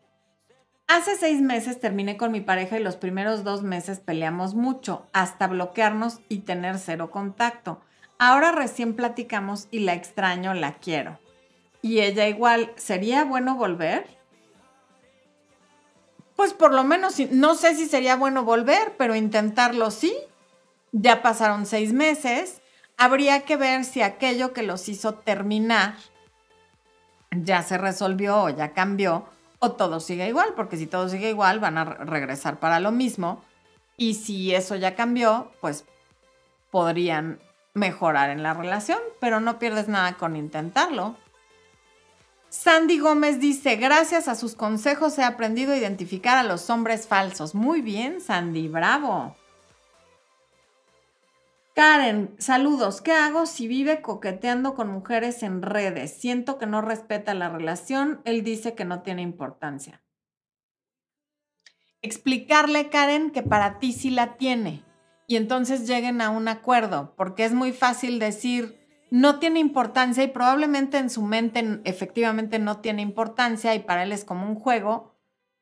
[0.88, 5.48] hace seis meses terminé con mi pareja y los primeros dos meses peleamos mucho, hasta
[5.48, 7.82] bloquearnos y tener cero contacto.
[8.18, 11.18] Ahora recién platicamos y la extraño, la quiero.
[11.82, 14.06] Y ella igual, ¿sería bueno volver?
[16.34, 20.16] Pues por lo menos, no sé si sería bueno volver, pero intentarlo sí.
[20.92, 22.62] Ya pasaron seis meses.
[22.96, 25.96] Habría que ver si aquello que los hizo terminar
[27.32, 29.26] ya se resolvió o ya cambió
[29.58, 33.44] o todo sigue igual, porque si todo sigue igual van a regresar para lo mismo.
[33.96, 35.84] Y si eso ya cambió, pues
[36.70, 37.38] podrían
[37.74, 41.16] mejorar en la relación, pero no pierdes nada con intentarlo.
[42.48, 47.54] Sandy Gómez dice, gracias a sus consejos he aprendido a identificar a los hombres falsos.
[47.54, 49.36] Muy bien, Sandy, bravo.
[51.74, 53.00] Karen, saludos.
[53.00, 56.12] ¿Qué hago si vive coqueteando con mujeres en redes?
[56.12, 58.20] Siento que no respeta la relación.
[58.24, 60.02] Él dice que no tiene importancia.
[62.02, 64.84] Explicarle, Karen, que para ti sí la tiene
[65.26, 68.78] y entonces lleguen a un acuerdo, porque es muy fácil decir,
[69.10, 74.12] no tiene importancia y probablemente en su mente efectivamente no tiene importancia y para él
[74.12, 75.14] es como un juego,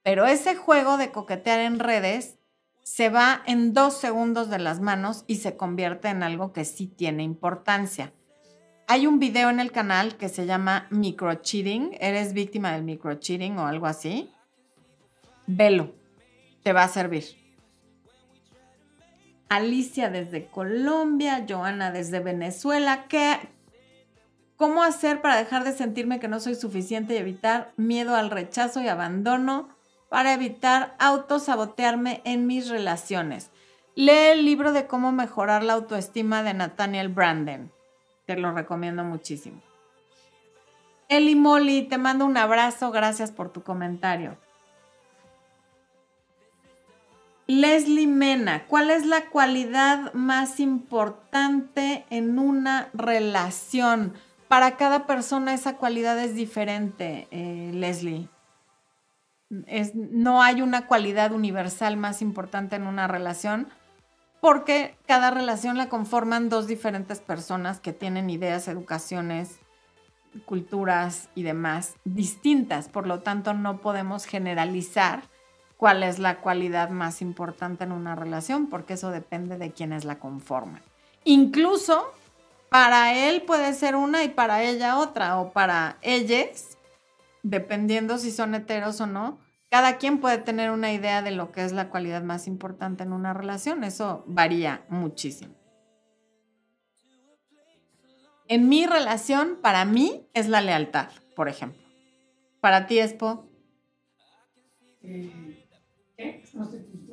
[0.03, 2.40] pero ese juego de coquetear en redes
[2.83, 6.87] se va en dos segundos de las manos y se convierte en algo que sí
[6.87, 8.13] tiene importancia.
[8.87, 13.67] Hay un video en el canal que se llama microcheating, eres víctima del microcheating o
[13.67, 14.31] algo así.
[15.47, 15.95] Velo,
[16.63, 17.25] te va a servir.
[19.49, 23.07] Alicia desde Colombia, Joana desde Venezuela.
[23.09, 23.37] ¿Qué,
[24.57, 28.81] ¿Cómo hacer para dejar de sentirme que no soy suficiente y evitar miedo al rechazo
[28.81, 29.69] y abandono
[30.11, 33.51] para evitar autosabotearme en mis relaciones?
[33.95, 37.73] Lee el libro de cómo mejorar la autoestima de Nathaniel Branden.
[38.27, 39.63] Te lo recomiendo muchísimo.
[41.09, 42.93] Eli Molly, te mando un abrazo.
[42.93, 44.37] Gracias por tu comentario.
[47.49, 54.15] Leslie Mena, ¿cuál es la cualidad más importante en una relación?
[54.47, 58.29] Para cada persona esa cualidad es diferente, eh, Leslie.
[59.51, 63.69] No hay una cualidad universal más importante en una relación
[64.41, 69.59] porque cada relación la conforman dos diferentes personas que tienen ideas, educaciones,
[70.47, 72.89] culturas y demás distintas.
[72.89, 75.23] Por lo tanto, no podemos generalizar
[75.77, 80.19] cuál es la cualidad más importante en una relación, porque eso depende de quienes la
[80.19, 80.83] conforman.
[81.25, 82.13] Incluso
[82.71, 86.70] para él puede ser una y para ella otra, o para ellas,
[87.43, 89.39] dependiendo si son heteros o no,
[89.71, 93.13] cada quien puede tener una idea de lo que es la cualidad más importante en
[93.13, 93.85] una relación.
[93.85, 95.55] Eso varía muchísimo.
[98.49, 101.81] En mi relación, para mí, es la lealtad, por ejemplo.
[102.61, 103.49] Para ti, Espo.
[105.03, 105.67] Eh,
[106.17, 106.43] ¿Qué?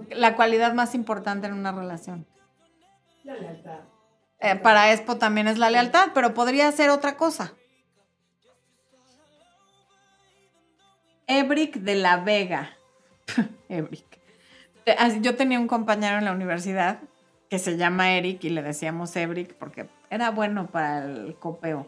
[0.09, 2.25] La cualidad más importante en una relación.
[3.23, 3.81] La lealtad.
[4.39, 7.53] Eh, para Expo también es la lealtad, pero podría ser otra cosa.
[11.27, 12.77] Ebrick de la Vega.
[13.69, 14.05] Ebrick.
[15.21, 16.99] Yo tenía un compañero en la universidad
[17.49, 21.87] que se llama Eric y le decíamos Ebrick porque era bueno para el copeo.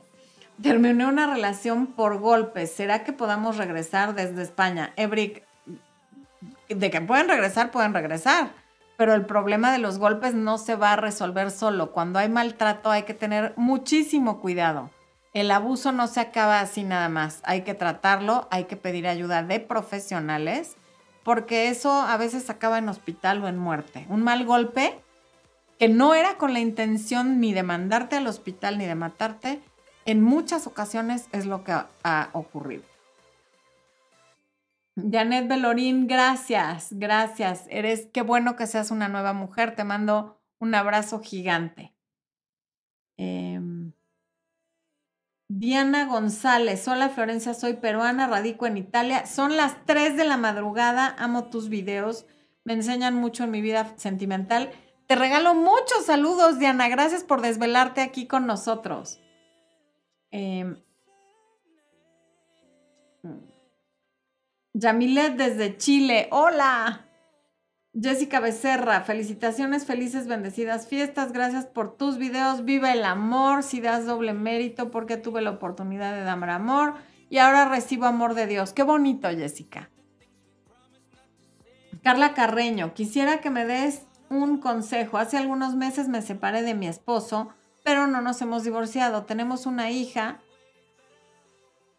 [0.62, 2.72] Terminé una relación por golpes.
[2.72, 4.92] ¿Será que podamos regresar desde España?
[4.98, 5.44] Ebrick,
[6.68, 8.52] de que pueden regresar, pueden regresar
[9.00, 11.94] pero el problema de los golpes no se va a resolver solo.
[11.94, 14.90] Cuando hay maltrato hay que tener muchísimo cuidado.
[15.34, 17.42] El abuso no se acaba así nada más.
[17.44, 20.76] Hay que tratarlo, hay que pedir ayuda de profesionales,
[21.24, 24.06] porque eso a veces acaba en hospital o en muerte.
[24.10, 25.00] Un mal golpe
[25.78, 29.62] que no era con la intención ni de mandarte al hospital ni de matarte,
[30.06, 32.84] en muchas ocasiones es lo que ha ocurrido.
[35.10, 37.66] Janet Belorín, gracias, gracias.
[37.70, 39.76] Eres, qué bueno que seas una nueva mujer.
[39.76, 41.94] Te mando un abrazo gigante.
[43.18, 43.94] Em,
[45.52, 49.26] Diana González, hola Florencia, soy peruana, radico en Italia.
[49.26, 52.28] Son las 3 de la madrugada, amo tus videos,
[52.64, 54.70] me enseñan mucho en mi vida sentimental.
[55.08, 59.20] Te regalo muchos saludos, Diana, gracias por desvelarte aquí con nosotros.
[60.30, 60.76] Eh,
[64.74, 67.09] Yamilet desde Chile, hola.
[68.02, 74.06] Jessica Becerra, felicitaciones, felices, bendecidas fiestas, gracias por tus videos, viva el amor, si das
[74.06, 76.94] doble mérito porque tuve la oportunidad de dar amor
[77.30, 78.74] y ahora recibo amor de Dios.
[78.74, 79.90] Qué bonito, Jessica.
[82.04, 85.18] Carla Carreño, quisiera que me des un consejo.
[85.18, 87.50] Hace algunos meses me separé de mi esposo,
[87.84, 89.26] pero no nos hemos divorciado.
[89.26, 90.40] Tenemos una hija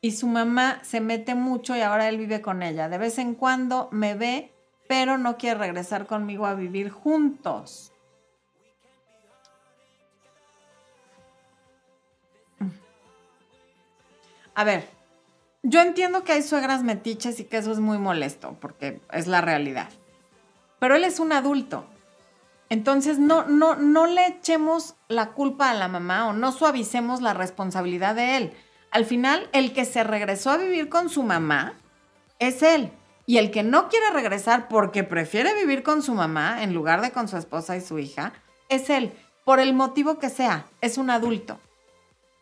[0.00, 2.88] y su mamá se mete mucho y ahora él vive con ella.
[2.88, 4.54] De vez en cuando me ve,
[4.90, 7.92] pero no quiere regresar conmigo a vivir juntos.
[14.56, 14.88] A ver,
[15.62, 19.40] yo entiendo que hay suegras metiches y que eso es muy molesto, porque es la
[19.40, 19.88] realidad.
[20.80, 21.84] Pero él es un adulto.
[22.68, 27.32] Entonces no, no, no le echemos la culpa a la mamá o no suavicemos la
[27.32, 28.52] responsabilidad de él
[28.90, 31.74] al final, el que se regresó a vivir con su mamá
[32.40, 32.90] es él.
[33.30, 37.12] Y el que no quiere regresar porque prefiere vivir con su mamá en lugar de
[37.12, 38.32] con su esposa y su hija,
[38.68, 39.12] es él.
[39.44, 41.60] Por el motivo que sea, es un adulto.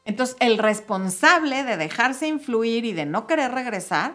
[0.07, 4.14] Entonces, el responsable de dejarse influir y de no querer regresar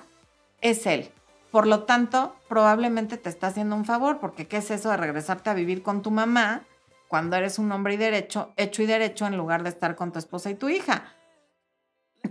[0.61, 1.11] es él.
[1.51, 5.51] Por lo tanto, probablemente te está haciendo un favor, porque ¿qué es eso de regresarte
[5.51, 6.63] a vivir con tu mamá
[7.07, 10.17] cuando eres un hombre y derecho, hecho y derecho en lugar de estar con tu
[10.17, 11.13] esposa y tu hija?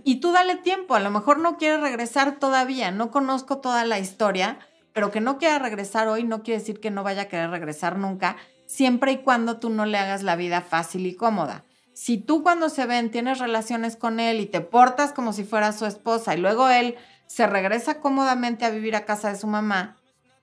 [0.05, 3.99] Y tú dale tiempo, a lo mejor no quiere regresar todavía, no conozco toda la
[3.99, 4.59] historia,
[4.93, 7.99] pero que no quiera regresar hoy no quiere decir que no vaya a querer regresar
[7.99, 11.65] nunca, siempre y cuando tú no le hagas la vida fácil y cómoda.
[11.95, 15.73] Si tú cuando se ven tienes relaciones con él y te portas como si fuera
[15.73, 19.99] su esposa y luego él se regresa cómodamente a vivir a casa de su mamá,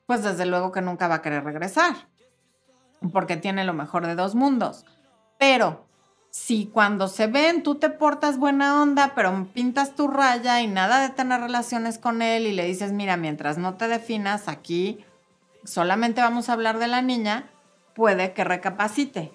[0.06, 1.96] pues desde luego que nunca va a querer regresar,
[3.12, 4.86] porque tiene lo mejor de dos mundos.
[5.38, 5.89] Pero
[6.32, 11.02] si cuando se ven tú te portas buena onda, pero pintas tu raya y nada
[11.02, 15.04] de tener relaciones con él y le dices, mira, mientras no te definas aquí,
[15.64, 17.50] solamente vamos a hablar de la niña,
[17.96, 19.34] puede que recapacite.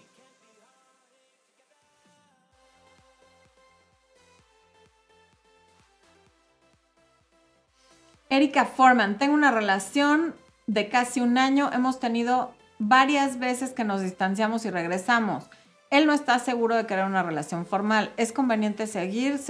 [8.31, 10.35] Erika Forman, tengo una relación
[10.67, 15.49] de casi un año, hemos tenido varias veces que nos distanciamos y regresamos.
[15.91, 18.13] Él no está seguro de querer una relación formal.
[18.17, 19.41] Es conveniente seguir.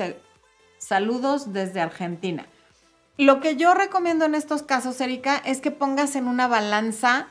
[0.78, 2.46] Saludos desde Argentina.
[3.16, 7.28] Lo que yo recomiendo en estos casos, Erika, es que pongas en una balanza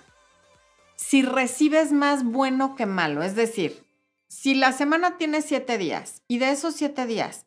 [0.95, 3.21] si recibes más bueno que malo.
[3.21, 3.85] Es decir,
[4.27, 7.45] si la semana tiene siete días y de esos siete días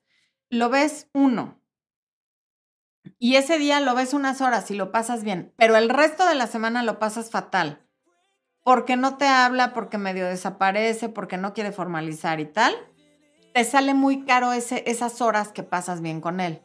[0.51, 1.61] lo ves uno
[3.19, 6.35] y ese día lo ves unas horas y lo pasas bien, pero el resto de
[6.35, 7.86] la semana lo pasas fatal
[8.67, 12.75] porque no te habla, porque medio desaparece, porque no quiere formalizar y tal,
[13.55, 16.65] te sale muy caro esas horas que pasas bien con él.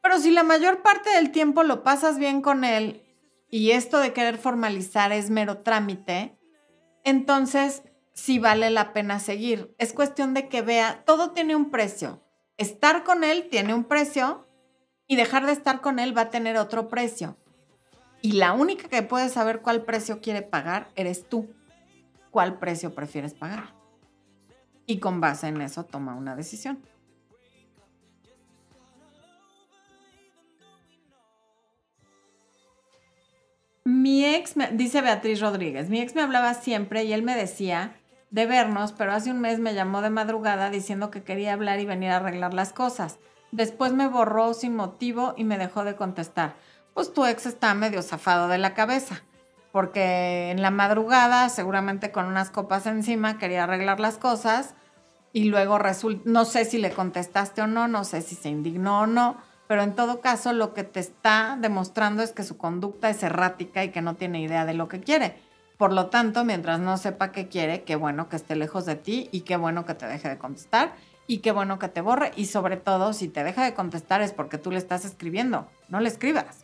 [0.00, 3.02] Pero si la mayor parte del tiempo lo pasas bien con él
[3.50, 6.38] y esto de querer formalizar es mero trámite,
[7.02, 7.82] entonces
[8.12, 9.74] sí vale la pena seguir.
[9.78, 12.22] Es cuestión de que vea, todo tiene un precio.
[12.56, 14.46] Estar con él tiene un precio
[15.08, 17.36] y dejar de estar con él va a tener otro precio.
[18.22, 21.52] Y la única que puede saber cuál precio quiere pagar eres tú.
[22.30, 23.74] ¿Cuál precio prefieres pagar?
[24.86, 26.80] Y con base en eso toma una decisión.
[33.84, 37.96] Mi ex, me, dice Beatriz Rodríguez, mi ex me hablaba siempre y él me decía
[38.30, 41.86] de vernos, pero hace un mes me llamó de madrugada diciendo que quería hablar y
[41.86, 43.18] venir a arreglar las cosas.
[43.50, 46.54] Después me borró sin motivo y me dejó de contestar.
[46.94, 49.22] Pues tu ex está medio zafado de la cabeza,
[49.72, 54.74] porque en la madrugada, seguramente con unas copas encima, quería arreglar las cosas
[55.32, 59.00] y luego resulta, no sé si le contestaste o no, no sé si se indignó
[59.00, 63.08] o no, pero en todo caso lo que te está demostrando es que su conducta
[63.08, 65.36] es errática y que no tiene idea de lo que quiere.
[65.78, 69.30] Por lo tanto, mientras no sepa qué quiere, qué bueno que esté lejos de ti
[69.32, 70.92] y qué bueno que te deje de contestar
[71.26, 74.32] y qué bueno que te borre y sobre todo si te deja de contestar es
[74.32, 76.61] porque tú le estás escribiendo, no le escribas.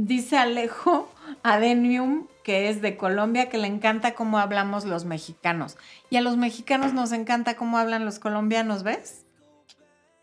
[0.00, 5.76] Dice Alejo Adenium, que es de Colombia, que le encanta cómo hablamos los mexicanos.
[6.08, 9.26] Y a los mexicanos nos encanta cómo hablan los colombianos, ¿ves?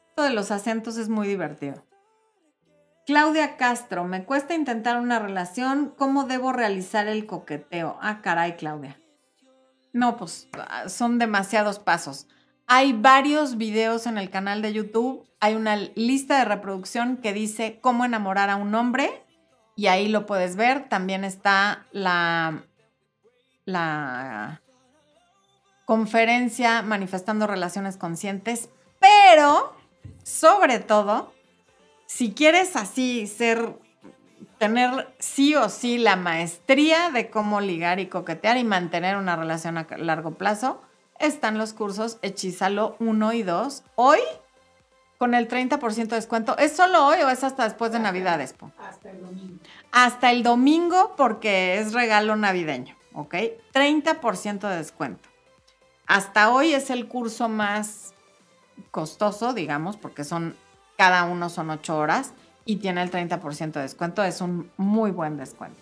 [0.07, 1.85] Esto de los acentos es muy divertido.
[3.05, 5.93] Claudia Castro, me cuesta intentar una relación.
[5.97, 7.97] ¿Cómo debo realizar el coqueteo?
[8.01, 8.97] Ah, caray, Claudia.
[9.91, 12.27] No, pues ah, son demasiados pasos.
[12.65, 15.27] Hay varios videos en el canal de YouTube.
[15.41, 19.24] Hay una lista de reproducción que dice cómo enamorar a un hombre
[19.75, 20.87] y ahí lo puedes ver.
[20.89, 22.63] También está la,
[23.65, 24.61] la
[25.85, 28.69] conferencia manifestando relaciones conscientes,
[28.99, 29.75] pero
[30.23, 31.33] sobre todo,
[32.07, 33.77] si quieres así ser,
[34.57, 39.77] tener sí o sí la maestría de cómo ligar y coquetear y mantener una relación
[39.77, 40.81] a largo plazo,
[41.19, 43.83] están los cursos Hechízalo 1 y 2.
[43.95, 44.19] Hoy,
[45.17, 46.57] con el 30% de descuento.
[46.57, 48.53] ¿Es solo hoy o es hasta después de Navidades?
[48.53, 48.71] Po?
[48.77, 49.59] Hasta el domingo.
[49.91, 53.35] Hasta el domingo porque es regalo navideño, ¿ok?
[53.73, 55.29] 30% de descuento.
[56.07, 58.13] Hasta hoy es el curso más
[58.91, 60.55] costoso, digamos, porque son,
[60.97, 62.33] cada uno son 8 horas
[62.65, 64.23] y tiene el 30% de descuento.
[64.23, 65.81] Es un muy buen descuento.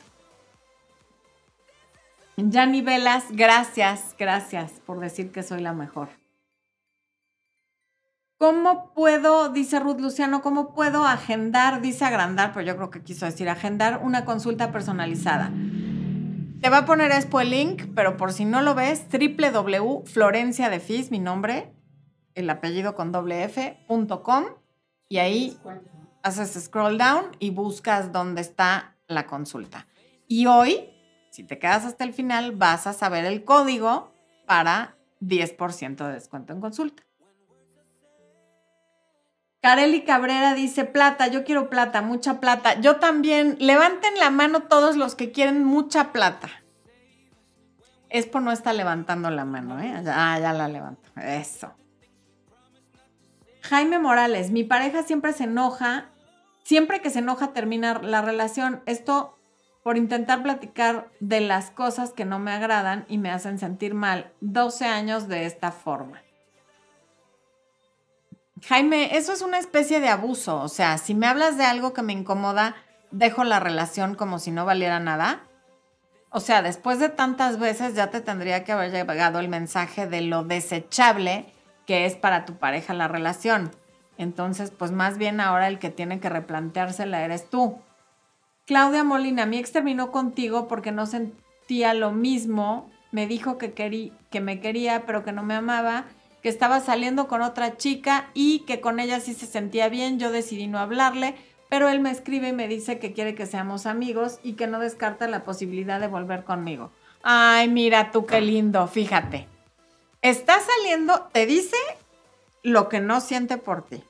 [2.37, 6.09] Yanni Velas, gracias, gracias por decir que soy la mejor.
[8.43, 13.25] ¿Cómo puedo, dice Ruth Luciano, cómo puedo agendar, dice agrandar, pero yo creo que quiso
[13.25, 15.49] decir agendar una consulta personalizada?
[16.59, 21.19] Te va a poner Expo el link, pero por si no lo ves, www.florenciadefis, mi
[21.19, 21.73] nombre,
[22.35, 24.43] el apellido con doble F.com,
[25.07, 25.57] y ahí
[26.21, 29.87] haces scroll down y buscas dónde está la consulta.
[30.27, 30.89] Y hoy,
[31.29, 34.11] si te quedas hasta el final, vas a saber el código
[34.45, 37.03] para 10% de descuento en consulta.
[39.63, 42.81] Kareli Cabrera dice, plata, yo quiero plata, mucha plata.
[42.81, 46.49] Yo también, levanten la mano todos los que quieren mucha plata.
[48.09, 50.03] Expo no está levantando la mano, ¿eh?
[50.05, 51.09] Ah, ya la levanto.
[51.15, 51.71] Eso.
[53.61, 56.09] Jaime Morales, mi pareja siempre se enoja,
[56.63, 58.83] siempre que se enoja termina la relación.
[58.85, 59.39] Esto
[59.81, 64.33] por intentar platicar de las cosas que no me agradan y me hacen sentir mal.
[64.41, 66.21] 12 años de esta forma.
[68.67, 70.61] Jaime, eso es una especie de abuso.
[70.61, 72.75] O sea, si me hablas de algo que me incomoda,
[73.11, 75.43] dejo la relación como si no valiera nada.
[76.29, 80.21] O sea, después de tantas veces ya te tendría que haber llegado el mensaje de
[80.21, 81.45] lo desechable
[81.85, 83.71] que es para tu pareja la relación.
[84.17, 87.79] Entonces, pues más bien ahora el que tiene que replanteársela eres tú.
[88.65, 92.89] Claudia Molina, mi ex terminó contigo porque no sentía lo mismo.
[93.11, 96.05] Me dijo que, querí, que me quería, pero que no me amaba,
[96.43, 100.19] que estaba saliendo con otra chica y que con ella sí se sentía bien.
[100.19, 101.35] Yo decidí no hablarle,
[101.69, 104.79] pero él me escribe y me dice que quiere que seamos amigos y que no
[104.79, 106.91] descarta la posibilidad de volver conmigo.
[107.23, 109.47] Ay, mira tú qué lindo, fíjate.
[110.21, 111.77] Está saliendo, te dice
[112.61, 114.03] lo que no siente por ti.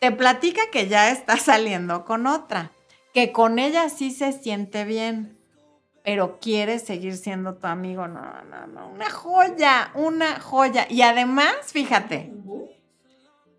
[0.00, 2.72] Te platica que ya está saliendo con otra,
[3.14, 5.38] que con ella sí se siente bien,
[6.02, 8.08] pero quiere seguir siendo tu amigo.
[8.08, 10.86] No, no, no, una joya, una joya.
[10.88, 12.32] Y además, fíjate,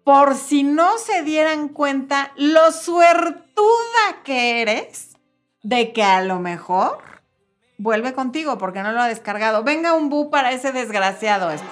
[0.03, 5.15] por si no se dieran cuenta lo suertuda que eres
[5.63, 6.99] de que a lo mejor
[7.77, 9.63] vuelve contigo porque no lo ha descargado.
[9.63, 11.67] Venga un bu para ese desgraciado esto.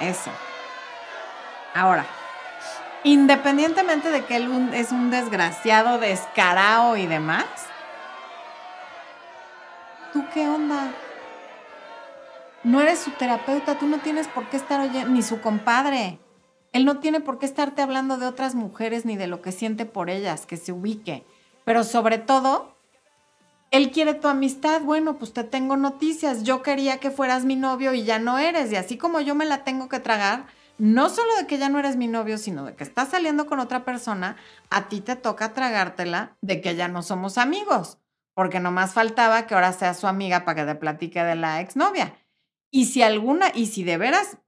[0.00, 0.30] Eso.
[1.74, 2.04] Ahora,
[3.04, 7.44] independientemente de que él es un desgraciado, descarado y demás,
[10.12, 10.94] ¿tú qué onda?
[12.64, 16.20] No eres su terapeuta, tú no tienes por qué estar oyendo, ni su compadre.
[16.72, 19.84] Él no tiene por qué estarte hablando de otras mujeres ni de lo que siente
[19.84, 21.24] por ellas, que se ubique.
[21.64, 22.76] Pero sobre todo,
[23.70, 24.80] él quiere tu amistad.
[24.82, 26.44] Bueno, pues te tengo noticias.
[26.44, 28.72] Yo quería que fueras mi novio y ya no eres.
[28.72, 30.46] Y así como yo me la tengo que tragar,
[30.78, 33.60] no solo de que ya no eres mi novio, sino de que estás saliendo con
[33.60, 34.36] otra persona,
[34.70, 37.98] a ti te toca tragártela de que ya no somos amigos,
[38.34, 42.14] porque nomás faltaba que ahora seas su amiga para que te platique de la exnovia.
[42.70, 44.38] Y si alguna, y si de veras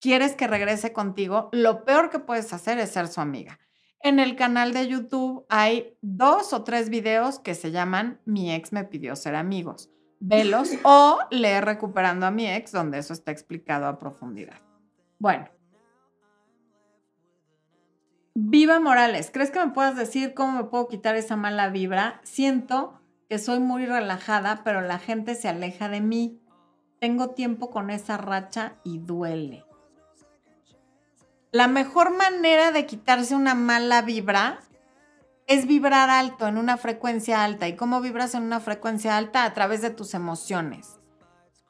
[0.00, 3.58] quieres que regrese contigo, lo peor que puedes hacer es ser su amiga.
[4.02, 8.72] En el canal de YouTube hay dos o tres videos que se llaman Mi ex
[8.72, 9.90] me pidió ser amigos.
[10.20, 14.58] Velos o lee Recuperando a mi ex, donde eso está explicado a profundidad.
[15.18, 15.48] Bueno.
[18.34, 22.20] Viva Morales, ¿crees que me puedas decir cómo me puedo quitar esa mala vibra?
[22.22, 22.99] Siento
[23.30, 26.42] que soy muy relajada, pero la gente se aleja de mí.
[26.98, 29.64] Tengo tiempo con esa racha y duele.
[31.52, 34.58] La mejor manera de quitarse una mala vibra
[35.46, 37.68] es vibrar alto, en una frecuencia alta.
[37.68, 39.44] ¿Y cómo vibras en una frecuencia alta?
[39.44, 40.98] A través de tus emociones.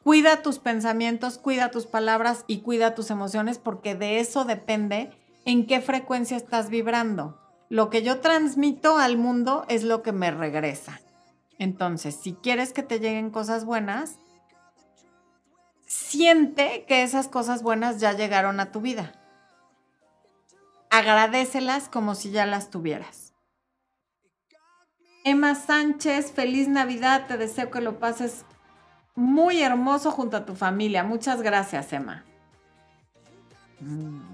[0.03, 5.11] Cuida tus pensamientos, cuida tus palabras y cuida tus emociones porque de eso depende
[5.45, 7.39] en qué frecuencia estás vibrando.
[7.69, 11.03] Lo que yo transmito al mundo es lo que me regresa.
[11.61, 14.19] Entonces, si quieres que te lleguen cosas buenas,
[15.87, 19.13] siente que esas cosas buenas ya llegaron a tu vida
[20.91, 23.33] agradecelas como si ya las tuvieras.
[25.25, 28.45] Emma Sánchez, feliz Navidad, te deseo que lo pases
[29.15, 31.05] muy hermoso junto a tu familia.
[31.05, 32.25] Muchas gracias, Emma.
[33.81, 34.30] Mm.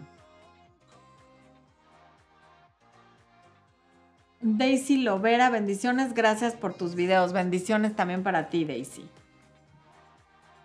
[4.49, 7.33] Daisy Lovera, bendiciones, gracias por tus videos.
[7.33, 9.11] Bendiciones también para ti, Daisy.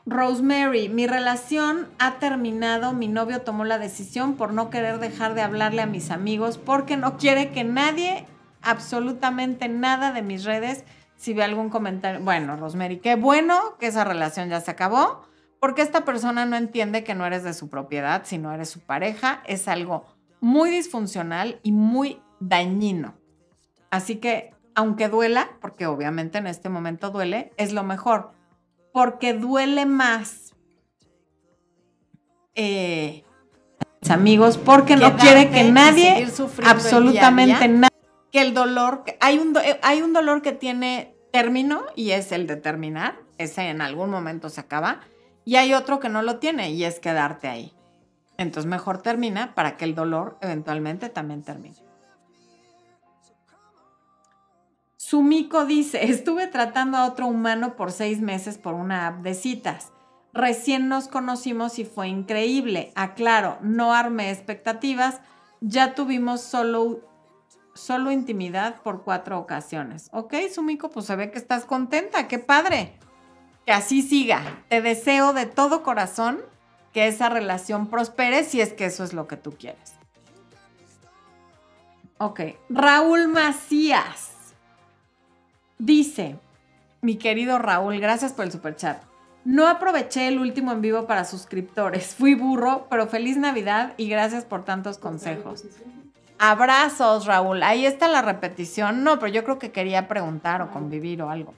[0.06, 5.42] Rosemary, mi relación ha terminado, mi novio tomó la decisión por no querer dejar de
[5.42, 8.28] hablarle a mis amigos porque no quiere que nadie,
[8.62, 10.84] absolutamente nada de mis redes,
[11.16, 12.22] si ve algún comentario.
[12.22, 15.24] Bueno, Rosemary, qué bueno que esa relación ya se acabó
[15.60, 19.42] porque esta persona no entiende que no eres de su propiedad, sino eres su pareja.
[19.48, 20.06] Es algo
[20.40, 23.21] muy disfuncional y muy dañino.
[23.92, 28.32] Así que, aunque duela, porque obviamente en este momento duele, es lo mejor
[28.92, 30.54] porque duele más.
[32.56, 33.24] Eh,
[34.10, 36.28] amigos, porque no quiere que nadie,
[36.66, 37.90] absolutamente nada,
[38.32, 42.48] que el dolor, hay un, eh, hay un dolor que tiene término y es el
[42.48, 45.02] de terminar, ese en algún momento se acaba,
[45.46, 47.74] y hay otro que no lo tiene y es quedarte ahí.
[48.38, 51.78] Entonces mejor termina para que el dolor eventualmente también termine.
[55.12, 59.92] Sumiko dice, estuve tratando a otro humano por seis meses por una app de citas.
[60.32, 62.94] Recién nos conocimos y fue increíble.
[62.96, 65.20] Aclaro, no armé expectativas.
[65.60, 67.02] Ya tuvimos solo,
[67.74, 70.10] solo intimidad por cuatro ocasiones.
[70.14, 72.30] Ok, Sumiko, pues se ve que estás contenta.
[72.30, 72.98] Qué padre.
[73.66, 74.64] Que así siga.
[74.70, 76.40] Te deseo de todo corazón
[76.94, 79.92] que esa relación prospere si es que eso es lo que tú quieres.
[82.18, 82.40] Ok,
[82.70, 84.31] Raúl Macías.
[85.82, 86.36] Dice,
[87.02, 89.02] mi querido Raúl, gracias por el super chat.
[89.46, 92.14] No aproveché el último en vivo para suscriptores.
[92.20, 95.64] Fui burro, pero feliz Navidad y gracias por tantos consejos.
[96.38, 97.64] Abrazos, Raúl.
[97.64, 99.04] Ahí está la repetición.
[99.04, 101.56] No, pero yo creo que quería preguntar o convivir o algo.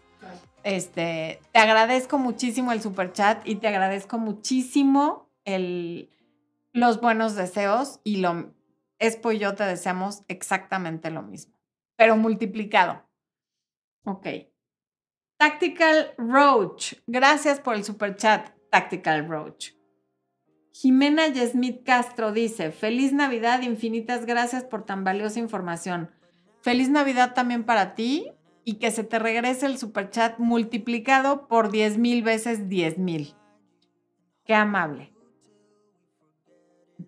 [0.63, 6.09] Este, te agradezco muchísimo el super chat y te agradezco muchísimo el,
[6.71, 8.53] los buenos deseos y lo
[8.99, 11.53] Expo y yo te deseamos exactamente lo mismo,
[11.97, 13.03] pero multiplicado.
[14.05, 14.27] Ok.
[15.37, 16.95] Tactical Roach.
[17.07, 19.73] Gracias por el super chat, Tactical Roach.
[20.71, 26.09] Jimena Yesmith Castro dice, feliz Navidad, infinitas gracias por tan valiosa información.
[26.61, 28.31] Feliz Navidad también para ti
[28.63, 33.35] y que se te regrese el super chat multiplicado por 10 mil veces 10 mil.
[34.45, 35.13] Qué amable.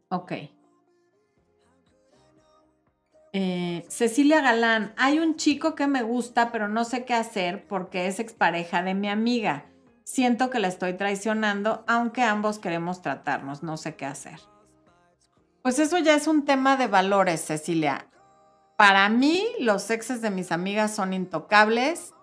[0.09, 0.33] Ok.
[3.37, 8.07] Eh, Cecilia Galán, hay un chico que me gusta, pero no sé qué hacer porque
[8.07, 9.65] es expareja de mi amiga.
[10.05, 14.39] Siento que la estoy traicionando, aunque ambos queremos tratarnos, no sé qué hacer.
[15.63, 18.07] Pues eso ya es un tema de valores, Cecilia.
[18.77, 22.13] Para mí, los exes de mis amigas son intocables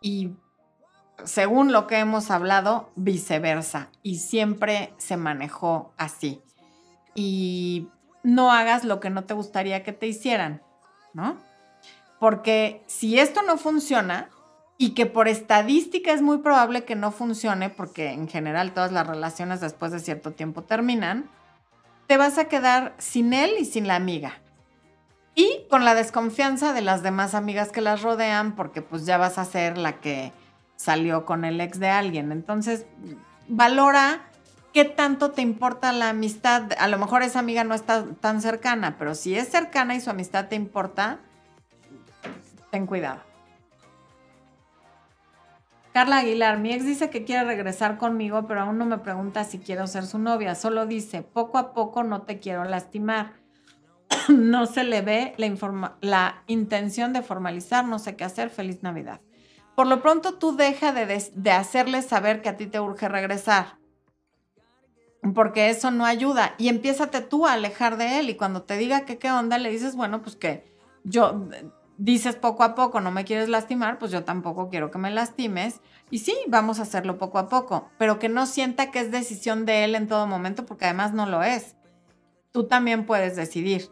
[0.00, 0.36] y,
[1.22, 3.90] según lo que hemos hablado, viceversa.
[4.02, 6.40] Y siempre se manejó así.
[7.14, 7.88] Y
[8.26, 10.60] no hagas lo que no te gustaría que te hicieran,
[11.14, 11.36] ¿no?
[12.18, 14.30] Porque si esto no funciona
[14.78, 19.06] y que por estadística es muy probable que no funcione, porque en general todas las
[19.06, 21.30] relaciones después de cierto tiempo terminan,
[22.08, 24.40] te vas a quedar sin él y sin la amiga.
[25.36, 29.38] Y con la desconfianza de las demás amigas que las rodean, porque pues ya vas
[29.38, 30.32] a ser la que
[30.74, 32.32] salió con el ex de alguien.
[32.32, 32.86] Entonces,
[33.46, 34.28] valora
[34.76, 36.64] ¿qué tanto te importa la amistad?
[36.78, 40.10] A lo mejor esa amiga no está tan cercana, pero si es cercana y su
[40.10, 41.20] amistad te importa,
[42.70, 43.22] ten cuidado.
[45.94, 49.60] Carla Aguilar, mi ex dice que quiere regresar conmigo, pero aún no me pregunta si
[49.60, 50.54] quiero ser su novia.
[50.54, 53.32] Solo dice, poco a poco no te quiero lastimar.
[54.28, 55.34] no se le ve
[56.02, 58.50] la, intención de formalizar, no sé qué hacer.
[58.50, 59.22] Feliz Navidad.
[59.74, 63.85] Por lo pronto tú deja de, de hacerle saber que a ti te urge regresar
[65.34, 66.54] porque eso no ayuda.
[66.58, 69.70] Y empiézate tú a alejar de él y cuando te diga que qué onda, le
[69.70, 70.64] dices, bueno, pues que
[71.04, 71.48] yo
[71.98, 75.80] dices poco a poco, no me quieres lastimar, pues yo tampoco quiero que me lastimes.
[76.10, 79.66] Y sí, vamos a hacerlo poco a poco, pero que no sienta que es decisión
[79.66, 81.76] de él en todo momento, porque además no lo es.
[82.52, 83.90] Tú también puedes decidir.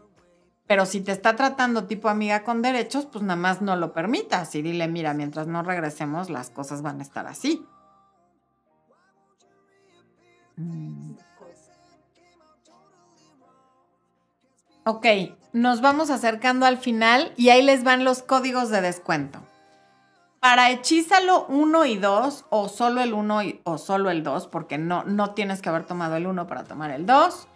[0.66, 4.54] Pero si te está tratando tipo amiga con derechos, pues nada más no lo permitas
[4.54, 7.66] y dile, mira, mientras no regresemos, las cosas van a estar así.
[10.56, 11.14] Mm.
[14.86, 15.06] Ok,
[15.54, 19.40] nos vamos acercando al final y ahí les van los códigos de descuento.
[20.40, 25.02] Para Hechízalo 1 y 2, o solo el 1 o solo el 2, porque no,
[25.04, 27.48] no tienes que haber tomado el 1 para tomar el 2.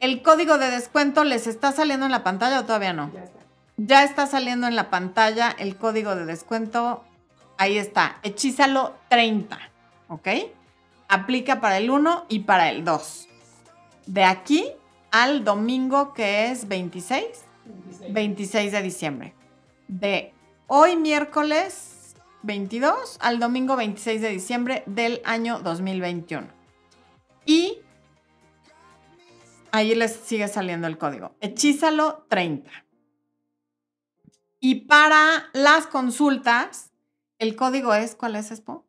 [0.00, 3.12] ¿El código de descuento les está saliendo en la pantalla o todavía no?
[3.14, 3.38] Ya está.
[3.76, 7.04] Ya está saliendo en la pantalla el código de descuento.
[7.58, 9.56] Ahí está, Hechízalo 30,
[10.08, 10.28] ¿ok?
[11.06, 13.28] Aplica para el 1 y para el 2.
[14.06, 14.72] De aquí
[15.14, 17.24] al domingo que es 26,
[18.10, 19.34] 26, de diciembre.
[19.86, 20.34] De
[20.66, 26.48] hoy miércoles 22 al domingo 26 de diciembre del año 2021.
[27.46, 27.78] Y
[29.70, 31.36] ahí les sigue saliendo el código.
[31.40, 32.68] Hechízalo 30.
[34.58, 36.90] Y para las consultas,
[37.38, 38.84] el código es, ¿cuál es, Expo?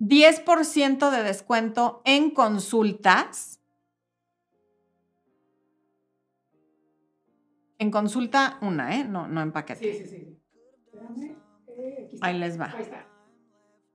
[0.00, 3.57] 10% de descuento en consultas
[7.78, 9.04] En consulta, una, ¿eh?
[9.04, 9.92] No, no en paquete.
[9.92, 10.38] Sí, sí, sí.
[10.84, 11.36] Espérame.
[11.68, 12.72] Eh, Ahí les va.
[12.74, 13.06] Ahí está.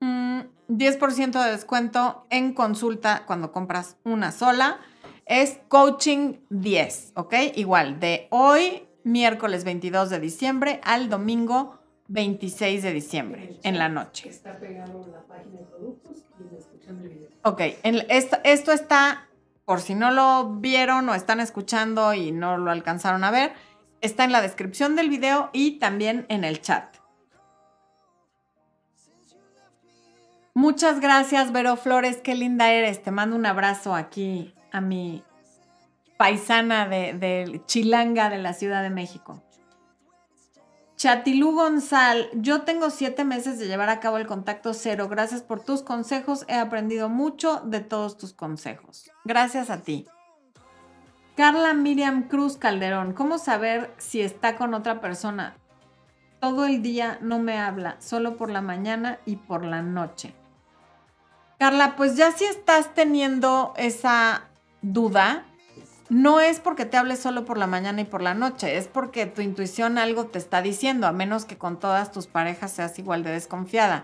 [0.02, 4.80] 10% mm, de descuento en consulta cuando compras una sola.
[5.26, 7.34] Es Coaching 10, ¿ok?
[7.56, 11.80] Igual, de hoy, miércoles 22 de diciembre, al domingo
[12.10, 14.30] 26 de diciembre, en la noche.
[14.30, 17.30] Está pegado la página de productos y en la descripción del video.
[17.44, 19.30] Ok, en, esto, esto está,
[19.66, 23.54] por si no lo vieron o están escuchando y no lo alcanzaron a ver,
[24.04, 26.98] está en la descripción del video y también en el chat.
[30.54, 33.02] Muchas gracias, Vero Flores, qué linda eres.
[33.02, 35.24] Te mando un abrazo aquí a mi
[36.18, 39.42] paisana de, Chilanga de la Ciudad de México.
[40.96, 45.10] Chatilú Gonzal, yo tengo siete meses de llevar a cabo el contacto cero.
[45.10, 46.46] Gracias por tus consejos.
[46.48, 49.10] He aprendido mucho de todos tus consejos.
[49.26, 50.06] Gracias a ti.
[51.36, 55.56] Carla Miriam Cruz Calderón, ¿cómo saber si está con otra persona?
[56.40, 60.36] Todo el día no me habla, solo por la mañana y por la noche.
[61.58, 64.44] Carla, pues ya si estás teniendo esa
[64.84, 65.46] duda,
[66.08, 69.26] no es porque te hable solo por la mañana y por la noche, es porque
[69.26, 73.24] tu intuición algo te está diciendo, a menos que con todas tus parejas seas igual
[73.24, 74.04] de desconfiada.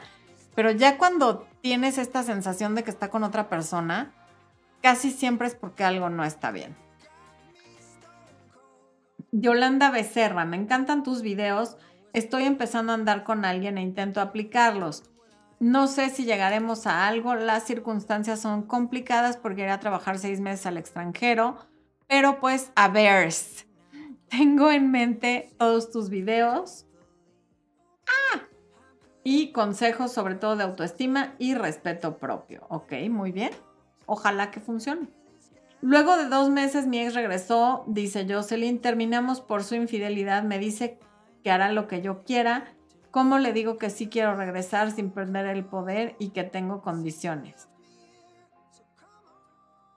[0.56, 4.12] Pero ya cuando tienes esta sensación de que está con otra persona,
[4.82, 6.89] casi siempre es porque algo no está bien.
[9.32, 11.78] Yolanda Becerra, me encantan tus videos.
[12.14, 15.04] Estoy empezando a andar con alguien e intento aplicarlos.
[15.60, 17.36] No sé si llegaremos a algo.
[17.36, 21.58] Las circunstancias son complicadas porque iré a trabajar seis meses al extranjero.
[22.08, 23.30] Pero pues, a ver.
[24.30, 26.88] Tengo en mente todos tus videos.
[28.08, 28.42] Ah.
[29.24, 32.66] Y consejos sobre todo de autoestima y respeto propio.
[32.70, 33.52] Ok, muy bien.
[34.06, 35.19] Ojalá que funcione.
[35.82, 41.00] Luego de dos meses mi ex regresó, dice Jocelyn, terminamos por su infidelidad, me dice
[41.44, 42.74] que hará lo que yo quiera.
[43.12, 47.70] ¿Cómo le digo que sí quiero regresar sin perder el poder y que tengo condiciones?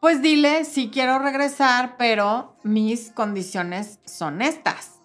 [0.00, 5.00] Pues dile, sí quiero regresar, pero mis condiciones son estas.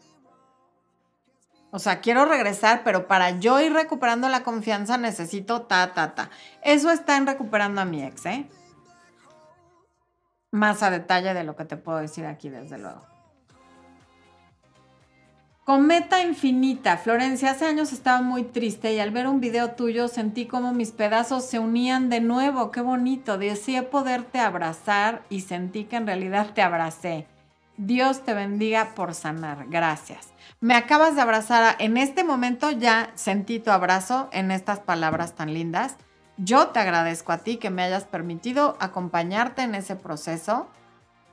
[1.72, 6.30] O sea, quiero regresar, pero para yo ir recuperando la confianza necesito ta, ta, ta.
[6.64, 8.50] Eso está en recuperando a mi ex, ¿eh?
[10.52, 13.02] Más a detalle de lo que te puedo decir aquí, desde luego.
[15.68, 16.95] Cometa infinita.
[16.95, 20.91] Florencia, hace años estaba muy triste y al ver un video tuyo sentí como mis
[20.91, 22.72] pedazos se unían de nuevo.
[22.72, 23.38] Qué bonito.
[23.38, 27.28] Deseé poderte abrazar y sentí que en realidad te abracé.
[27.76, 29.66] Dios te bendiga por sanar.
[29.68, 30.30] Gracias.
[30.62, 31.76] Me acabas de abrazar.
[31.80, 35.98] En este momento ya sentí tu abrazo en estas palabras tan lindas.
[36.38, 40.68] Yo te agradezco a ti que me hayas permitido acompañarte en ese proceso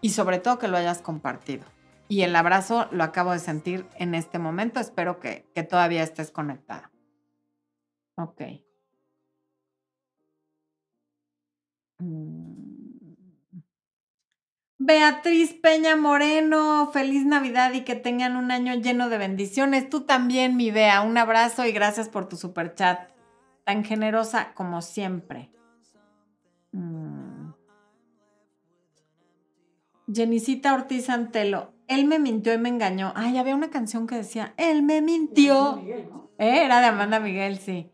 [0.01, 1.65] y sobre todo que lo hayas compartido.
[2.09, 4.81] Y el abrazo lo acabo de sentir en este momento.
[4.81, 6.91] Espero que, que todavía estés conectada.
[8.17, 8.43] Ok.
[11.99, 12.75] Mm.
[14.79, 19.89] Beatriz Peña Moreno, feliz Navidad y que tengan un año lleno de bendiciones.
[19.89, 23.09] Tú también, mi Bea, un abrazo y gracias por tu super chat,
[23.65, 25.51] tan generosa como siempre.
[26.73, 27.53] Mm.
[30.12, 33.12] Jenicita Ortiz Antelo, él me mintió y me engañó.
[33.17, 35.79] Ay, había una canción que decía, él me mintió.
[36.39, 37.91] Eh, era de Amanda Miguel, sí.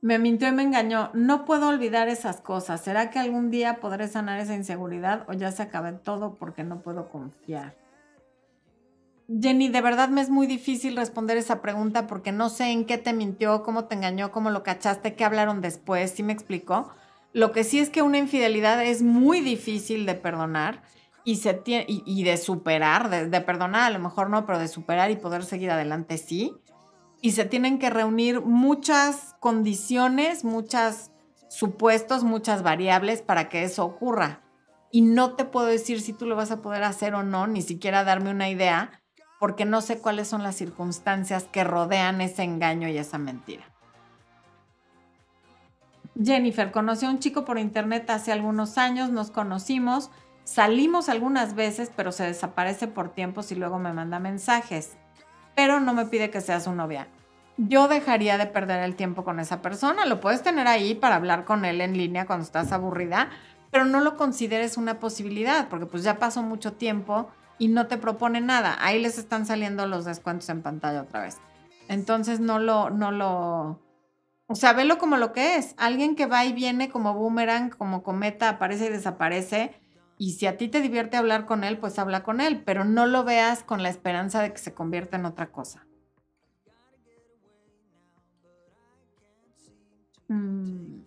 [0.00, 1.10] Me mintió y me engañó.
[1.14, 2.82] No puedo olvidar esas cosas.
[2.82, 6.82] ¿Será que algún día podré sanar esa inseguridad o ya se acabé todo porque no
[6.82, 7.74] puedo confiar?
[9.28, 12.98] Jenny, de verdad me es muy difícil responder esa pregunta porque no sé en qué
[12.98, 16.90] te mintió, cómo te engañó, cómo lo cachaste, qué hablaron después, ¿sí me explicó?
[17.32, 20.82] Lo que sí es que una infidelidad es muy difícil de perdonar
[21.24, 24.68] y, se tiene, y, de superar, de, de perdonar a lo mejor no, pero de
[24.68, 26.54] superar y poder seguir adelante sí
[27.24, 31.10] y se tienen que reunir muchas condiciones, muchos
[31.48, 34.42] supuestos, muchas variables para que eso ocurra.
[34.90, 37.62] Y no te puedo decir si tú lo vas a poder hacer o no, ni
[37.62, 39.02] siquiera darme una idea,
[39.44, 43.64] porque no sé cuáles son las circunstancias que rodean ese engaño y esa mentira.
[46.18, 50.10] Jennifer conoció a un chico por internet hace algunos años, nos conocimos,
[50.44, 54.96] salimos algunas veces, pero se desaparece por tiempos y luego me manda mensajes
[55.54, 57.06] pero no me pide que sea su novia.
[57.58, 60.06] Yo dejaría de perder el tiempo con esa persona.
[60.06, 63.28] Lo puedes tener ahí para hablar con él en línea cuando estás aburrida,
[63.70, 67.28] pero no lo consideres una posibilidad, porque pues ya pasó mucho tiempo
[67.58, 68.76] y no te propone nada.
[68.80, 71.38] Ahí les están saliendo los descuentos en pantalla otra vez.
[71.88, 73.80] Entonces no lo, no lo,
[74.46, 75.74] o sea, velo como lo que es.
[75.76, 79.80] Alguien que va y viene como boomerang, como cometa, aparece y desaparece
[80.16, 83.06] y si a ti te divierte hablar con él, pues habla con él, pero no
[83.06, 85.86] lo veas con la esperanza de que se convierta en otra cosa.
[90.28, 91.02] Mm.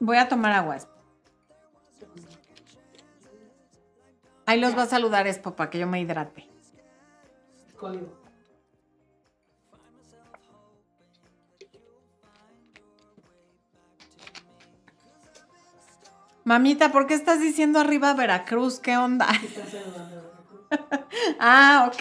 [0.00, 0.78] Voy a tomar agua.
[4.50, 6.48] Ahí los va a saludar Espo para que yo me hidrate.
[16.42, 18.80] Mamita, ¿por qué estás diciendo arriba Veracruz?
[18.80, 19.28] ¿Qué onda?
[21.38, 21.94] ah, ok.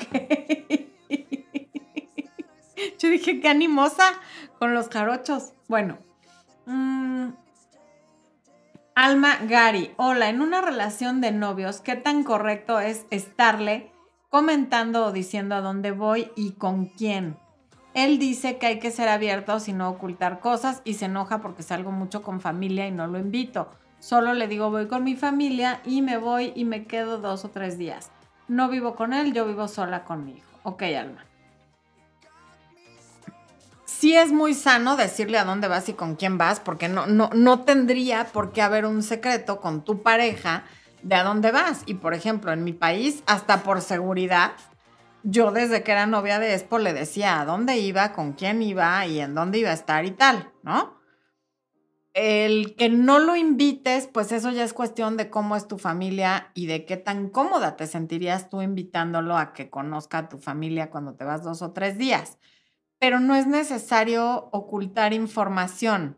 [2.97, 4.05] Yo dije, qué animosa
[4.57, 5.53] con los jarochos.
[5.67, 5.99] Bueno.
[6.65, 7.29] Mm,
[8.95, 13.91] Alma Gary, hola, en una relación de novios, ¿qué tan correcto es estarle
[14.29, 17.37] comentando o diciendo a dónde voy y con quién?
[17.93, 21.63] Él dice que hay que ser abiertos y no ocultar cosas y se enoja porque
[21.63, 23.69] salgo mucho con familia y no lo invito.
[23.99, 27.49] Solo le digo voy con mi familia y me voy y me quedo dos o
[27.49, 28.11] tres días.
[28.47, 30.49] No vivo con él, yo vivo sola con mi hijo.
[30.63, 31.28] Ok, Alma.
[33.99, 37.29] Sí es muy sano decirle a dónde vas y con quién vas, porque no, no,
[37.33, 40.63] no tendría por qué haber un secreto con tu pareja
[41.03, 41.83] de a dónde vas.
[41.85, 44.53] Y por ejemplo, en mi país, hasta por seguridad,
[45.23, 49.05] yo desde que era novia de Expo le decía a dónde iba, con quién iba
[49.05, 50.97] y en dónde iba a estar y tal, ¿no?
[52.13, 56.51] el que no lo invites, pues eso ya es cuestión de cómo es tu familia
[56.53, 60.89] y de qué tan cómoda te sentirías tú invitándolo a que conozca a tu familia
[60.89, 62.37] cuando te vas dos o tres días.
[62.99, 66.17] Pero no es necesario ocultar información.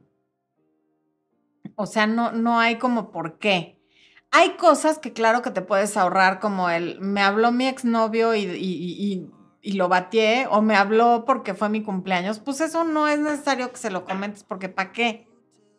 [1.75, 3.79] O sea, no, no hay como por qué.
[4.31, 8.43] Hay cosas que claro que te puedes ahorrar, como el, me habló mi exnovio y,
[8.43, 9.29] y,
[9.61, 12.39] y lo batié, o me habló porque fue mi cumpleaños.
[12.39, 15.27] Pues eso no es necesario que se lo comentes, porque ¿para qué?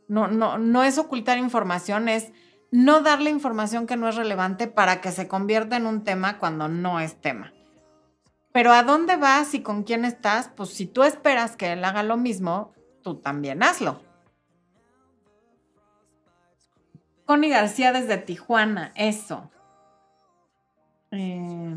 [0.09, 2.33] No, no, no es ocultar información, es
[2.71, 6.69] no darle información que no es relevante para que se convierta en un tema cuando
[6.69, 7.53] no es tema.
[8.53, 10.51] Pero ¿a dónde vas y con quién estás?
[10.55, 12.73] Pues si tú esperas que él haga lo mismo,
[13.03, 14.01] tú también hazlo.
[17.25, 19.51] Connie García desde Tijuana, eso.
[21.11, 21.77] Eh,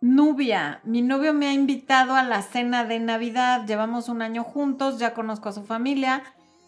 [0.00, 3.66] Nubia, mi novio me ha invitado a la cena de Navidad.
[3.66, 6.22] Llevamos un año juntos, ya conozco a su familia.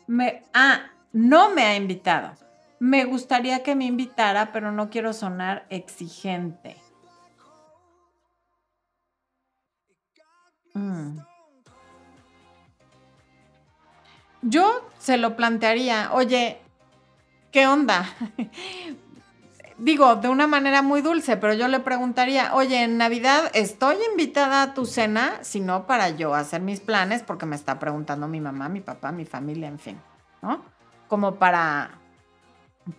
[0.07, 0.83] Me, ah,
[1.13, 2.33] no me ha invitado.
[2.79, 6.82] Me gustaría que me invitara, pero no quiero sonar exigente.
[10.75, 11.19] Mm.
[14.43, 16.59] Yo se lo plantearía, oye,
[17.53, 18.09] ¿qué onda?
[19.83, 24.63] digo, de una manera muy dulce, pero yo le preguntaría, oye, en Navidad estoy invitada
[24.63, 28.41] a tu cena, si no para yo hacer mis planes, porque me está preguntando mi
[28.41, 30.01] mamá, mi papá, mi familia, en fin,
[30.41, 30.63] ¿no?
[31.09, 31.99] Como para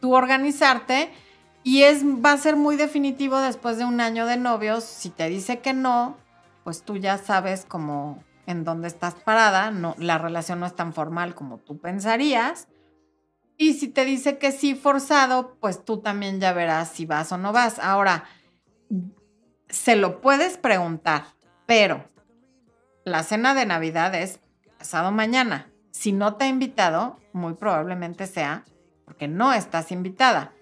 [0.01, 1.09] tú organizarte
[1.63, 5.29] y es, va a ser muy definitivo después de un año de novios, si te
[5.29, 6.17] dice que no,
[6.63, 10.93] pues tú ya sabes cómo en dónde estás parada, no, la relación no es tan
[10.93, 12.67] formal como tú pensarías.
[13.57, 17.37] Y si te dice que sí forzado, pues tú también ya verás si vas o
[17.37, 17.79] no vas.
[17.79, 18.25] Ahora,
[19.69, 21.25] se lo puedes preguntar,
[21.65, 22.05] pero
[23.05, 24.39] la cena de Navidad es
[24.77, 25.71] pasado mañana.
[25.91, 28.65] Si no te ha invitado, muy probablemente sea
[29.05, 30.53] porque no estás invitada.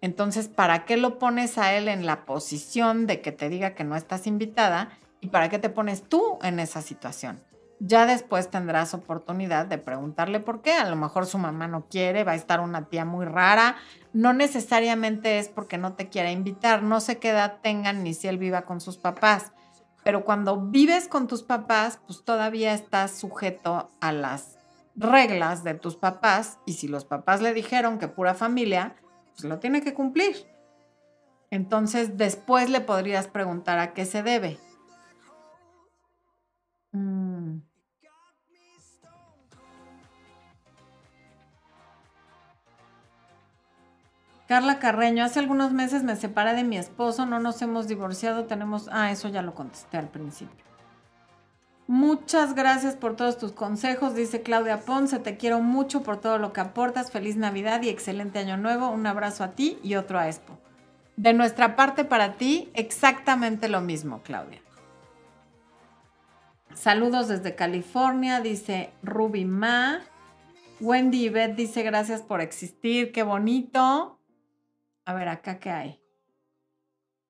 [0.00, 3.84] Entonces, ¿para qué lo pones a él en la posición de que te diga que
[3.84, 4.90] no estás invitada?
[5.20, 7.40] ¿Y para qué te pones tú en esa situación?
[7.80, 10.72] Ya después tendrás oportunidad de preguntarle por qué.
[10.72, 13.76] A lo mejor su mamá no quiere, va a estar una tía muy rara.
[14.12, 16.82] No necesariamente es porque no te quiera invitar.
[16.82, 19.52] No sé qué edad tengan ni si él viva con sus papás.
[20.02, 24.56] Pero cuando vives con tus papás, pues todavía estás sujeto a las
[24.96, 26.58] reglas de tus papás.
[26.66, 28.96] Y si los papás le dijeron que pura familia,
[29.34, 30.34] pues lo tiene que cumplir.
[31.50, 34.58] Entonces después le podrías preguntar a qué se debe.
[44.48, 48.88] Carla Carreño, hace algunos meses me separé de mi esposo, no nos hemos divorciado, tenemos...
[48.90, 50.64] Ah, eso ya lo contesté al principio.
[51.86, 56.54] Muchas gracias por todos tus consejos, dice Claudia Ponce, te quiero mucho por todo lo
[56.54, 60.28] que aportas, feliz Navidad y excelente año nuevo, un abrazo a ti y otro a
[60.28, 60.58] Expo.
[61.16, 64.62] De nuestra parte para ti, exactamente lo mismo, Claudia.
[66.72, 70.00] Saludos desde California, dice Ruby Ma.
[70.80, 74.17] Wendy Beth dice gracias por existir, qué bonito.
[75.08, 76.02] A ver, acá qué hay.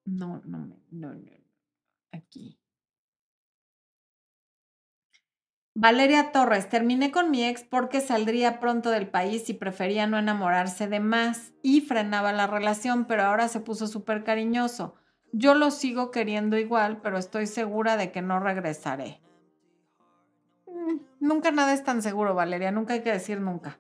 [0.05, 1.15] No, no, no, no.
[2.11, 2.59] Aquí.
[5.75, 10.89] Valeria Torres, terminé con mi ex porque saldría pronto del país y prefería no enamorarse
[10.89, 14.97] de más y frenaba la relación, pero ahora se puso súper cariñoso.
[15.33, 19.23] Yo lo sigo queriendo igual, pero estoy segura de que no regresaré.
[20.67, 23.79] Mm, nunca nada es tan seguro, Valeria, nunca hay que decir nunca.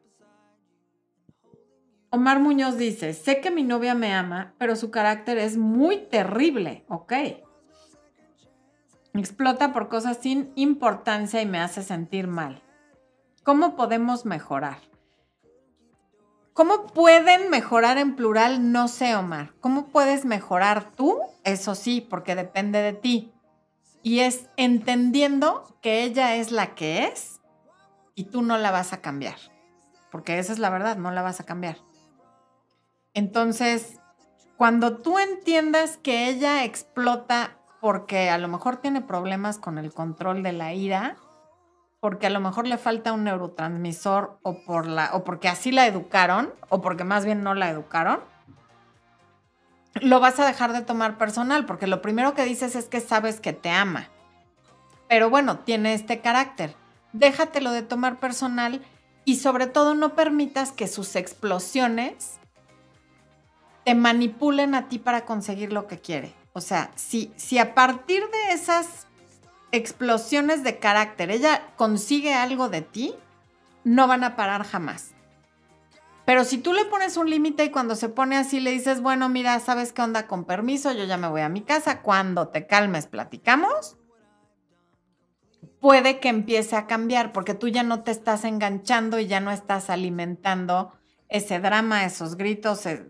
[2.10, 6.84] Omar Muñoz dice, sé que mi novia me ama, pero su carácter es muy terrible,
[6.88, 7.12] ok.
[9.12, 12.62] Explota por cosas sin importancia y me hace sentir mal.
[13.42, 14.78] ¿Cómo podemos mejorar?
[16.54, 18.72] ¿Cómo pueden mejorar en plural?
[18.72, 19.52] No sé, Omar.
[19.60, 21.18] ¿Cómo puedes mejorar tú?
[21.44, 23.32] Eso sí, porque depende de ti.
[24.02, 27.40] Y es entendiendo que ella es la que es
[28.14, 29.36] y tú no la vas a cambiar.
[30.10, 31.76] Porque esa es la verdad, no la vas a cambiar.
[33.14, 34.00] Entonces,
[34.56, 40.42] cuando tú entiendas que ella explota porque a lo mejor tiene problemas con el control
[40.42, 41.16] de la ira,
[42.00, 45.86] porque a lo mejor le falta un neurotransmisor o, por la, o porque así la
[45.86, 48.20] educaron, o porque más bien no la educaron,
[50.00, 53.40] lo vas a dejar de tomar personal, porque lo primero que dices es que sabes
[53.40, 54.08] que te ama.
[55.08, 56.74] Pero bueno, tiene este carácter.
[57.12, 58.82] Déjatelo de tomar personal
[59.24, 62.38] y sobre todo no permitas que sus explosiones
[63.88, 66.34] te manipulen a ti para conseguir lo que quiere.
[66.52, 69.06] O sea, si, si a partir de esas
[69.72, 73.14] explosiones de carácter ella consigue algo de ti,
[73.84, 75.12] no van a parar jamás.
[76.26, 79.30] Pero si tú le pones un límite y cuando se pone así le dices, bueno,
[79.30, 80.26] mira, ¿sabes qué onda?
[80.26, 82.02] Con permiso, yo ya me voy a mi casa.
[82.02, 83.96] Cuando te calmes, platicamos.
[85.80, 89.50] Puede que empiece a cambiar porque tú ya no te estás enganchando y ya no
[89.50, 90.92] estás alimentando
[91.30, 93.06] ese drama, esos gritos, eh,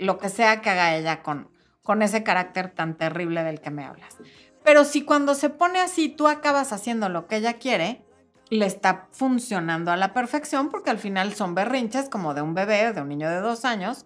[0.00, 1.50] lo que sea que haga ella con,
[1.82, 4.16] con ese carácter tan terrible del que me hablas.
[4.64, 8.04] Pero si cuando se pone así tú acabas haciendo lo que ella quiere,
[8.50, 12.92] le está funcionando a la perfección porque al final son berrinches como de un bebé,
[12.92, 14.04] de un niño de dos años,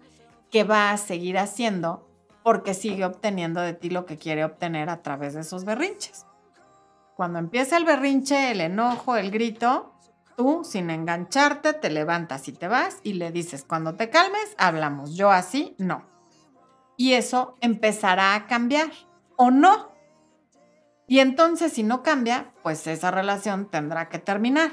[0.51, 2.07] que va a seguir haciendo
[2.43, 6.27] porque sigue obteniendo de ti lo que quiere obtener a través de esos berrinches.
[7.15, 9.94] Cuando empieza el berrinche, el enojo, el grito,
[10.35, 15.15] Tú, sin engancharte, te levantas y te vas y le dices, cuando te calmes, hablamos.
[15.15, 16.05] Yo así, no.
[16.97, 18.91] Y eso empezará a cambiar
[19.37, 19.91] o no.
[21.07, 24.71] Y entonces, si no cambia, pues esa relación tendrá que terminar.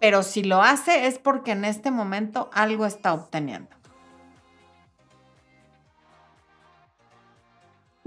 [0.00, 3.79] Pero si lo hace es porque en este momento algo está obteniendo.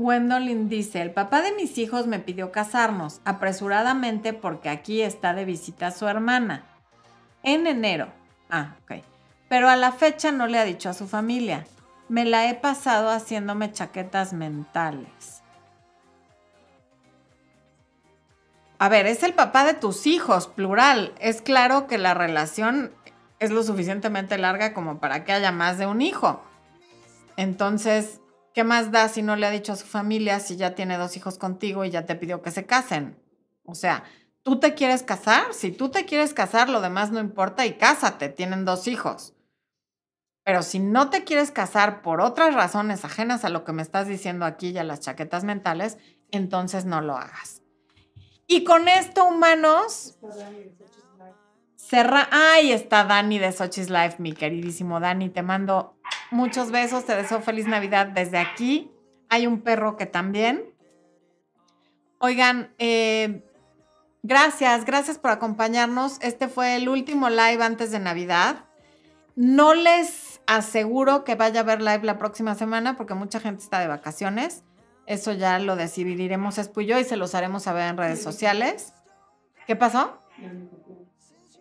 [0.04, 5.46] Wendolyn dice, el papá de mis hijos me pidió casarnos apresuradamente porque aquí está de
[5.46, 6.66] visita su hermana.
[7.42, 8.10] En enero.
[8.50, 9.02] Ah, ok.
[9.48, 11.66] Pero a la fecha no le ha dicho a su familia.
[12.10, 15.42] Me la he pasado haciéndome chaquetas mentales.
[18.80, 21.14] A ver, es el papá de tus hijos, plural.
[21.20, 22.92] Es claro que la relación
[23.40, 26.44] es lo suficientemente larga como para que haya más de un hijo.
[27.38, 28.20] Entonces,
[28.54, 31.18] ¿qué más da si no le ha dicho a su familia si ya tiene dos
[31.18, 33.18] hijos contigo y ya te pidió que se casen?
[33.66, 34.04] O sea,
[34.44, 38.30] tú te quieres casar, si tú te quieres casar, lo demás no importa y cásate,
[38.30, 39.34] tienen dos hijos.
[40.44, 44.08] Pero si no te quieres casar por otras razones ajenas a lo que me estás
[44.08, 45.98] diciendo aquí y a las chaquetas mentales,
[46.32, 47.62] entonces no lo hagas.
[48.48, 50.18] Y con esto, humanos,
[51.76, 52.28] cerra.
[52.32, 55.30] Ahí está Dani de Sochi's Life, mi queridísimo Dani.
[55.30, 55.98] Te mando
[56.34, 58.92] muchos besos, te deseo feliz Navidad desde aquí.
[59.30, 60.66] Hay un perro que también.
[62.20, 63.44] Oigan, eh,
[64.24, 66.18] gracias, gracias por acompañarnos.
[66.22, 68.66] Este fue el último live antes de Navidad.
[69.36, 73.80] No les aseguro que vaya a ver live la próxima semana porque mucha gente está
[73.80, 74.64] de vacaciones.
[75.06, 78.94] Eso ya lo decidiremos Espuyo y se los haremos saber en redes sociales.
[79.68, 80.20] ¿Qué pasó?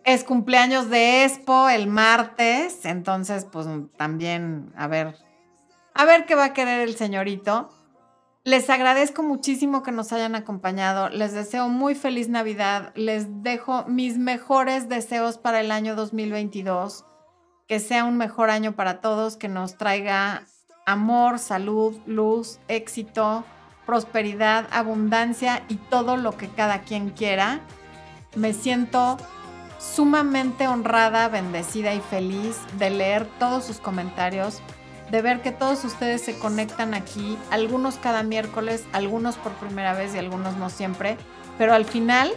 [0.03, 5.15] Es cumpleaños de Expo el martes, entonces pues también a ver,
[5.93, 7.69] a ver qué va a querer el señorito.
[8.43, 11.07] Les agradezco muchísimo que nos hayan acompañado.
[11.07, 12.91] Les deseo muy feliz Navidad.
[12.95, 17.05] Les dejo mis mejores deseos para el año 2022
[17.67, 20.43] que sea un mejor año para todos, que nos traiga
[20.85, 23.43] amor, salud, luz, éxito,
[23.85, 27.61] prosperidad, abundancia y todo lo que cada quien quiera.
[28.35, 29.17] Me siento
[29.83, 34.61] sumamente honrada, bendecida y feliz de leer todos sus comentarios,
[35.11, 40.15] de ver que todos ustedes se conectan aquí, algunos cada miércoles, algunos por primera vez
[40.15, 41.17] y algunos no siempre,
[41.57, 42.31] pero al final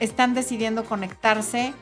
[0.00, 1.72] están decidiendo conectarse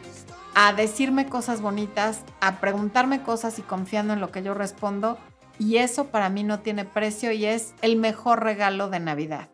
[0.54, 5.18] a decirme cosas bonitas, a preguntarme cosas y confiando en lo que yo respondo.
[5.58, 9.48] Y eso para mí no tiene precio y es el mejor regalo de Navidad.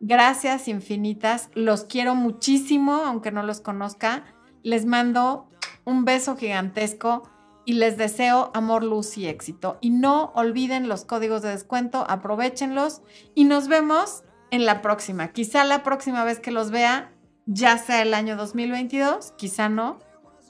[0.00, 4.24] Gracias infinitas, los quiero muchísimo, aunque no los conozca.
[4.62, 5.48] Les mando
[5.84, 7.28] un beso gigantesco
[7.64, 9.78] y les deseo amor, luz y éxito.
[9.80, 13.02] Y no olviden los códigos de descuento, aprovechenlos
[13.34, 15.32] y nos vemos en la próxima.
[15.32, 17.12] Quizá la próxima vez que los vea
[17.46, 19.98] ya sea el año 2022, quizá no,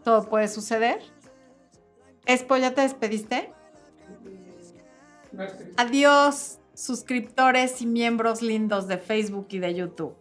[0.03, 1.01] todo puede suceder.
[2.27, 3.53] Espo, ¿ya te despediste?
[5.77, 10.15] Adiós, suscriptores y miembros lindos de Facebook y de YouTube.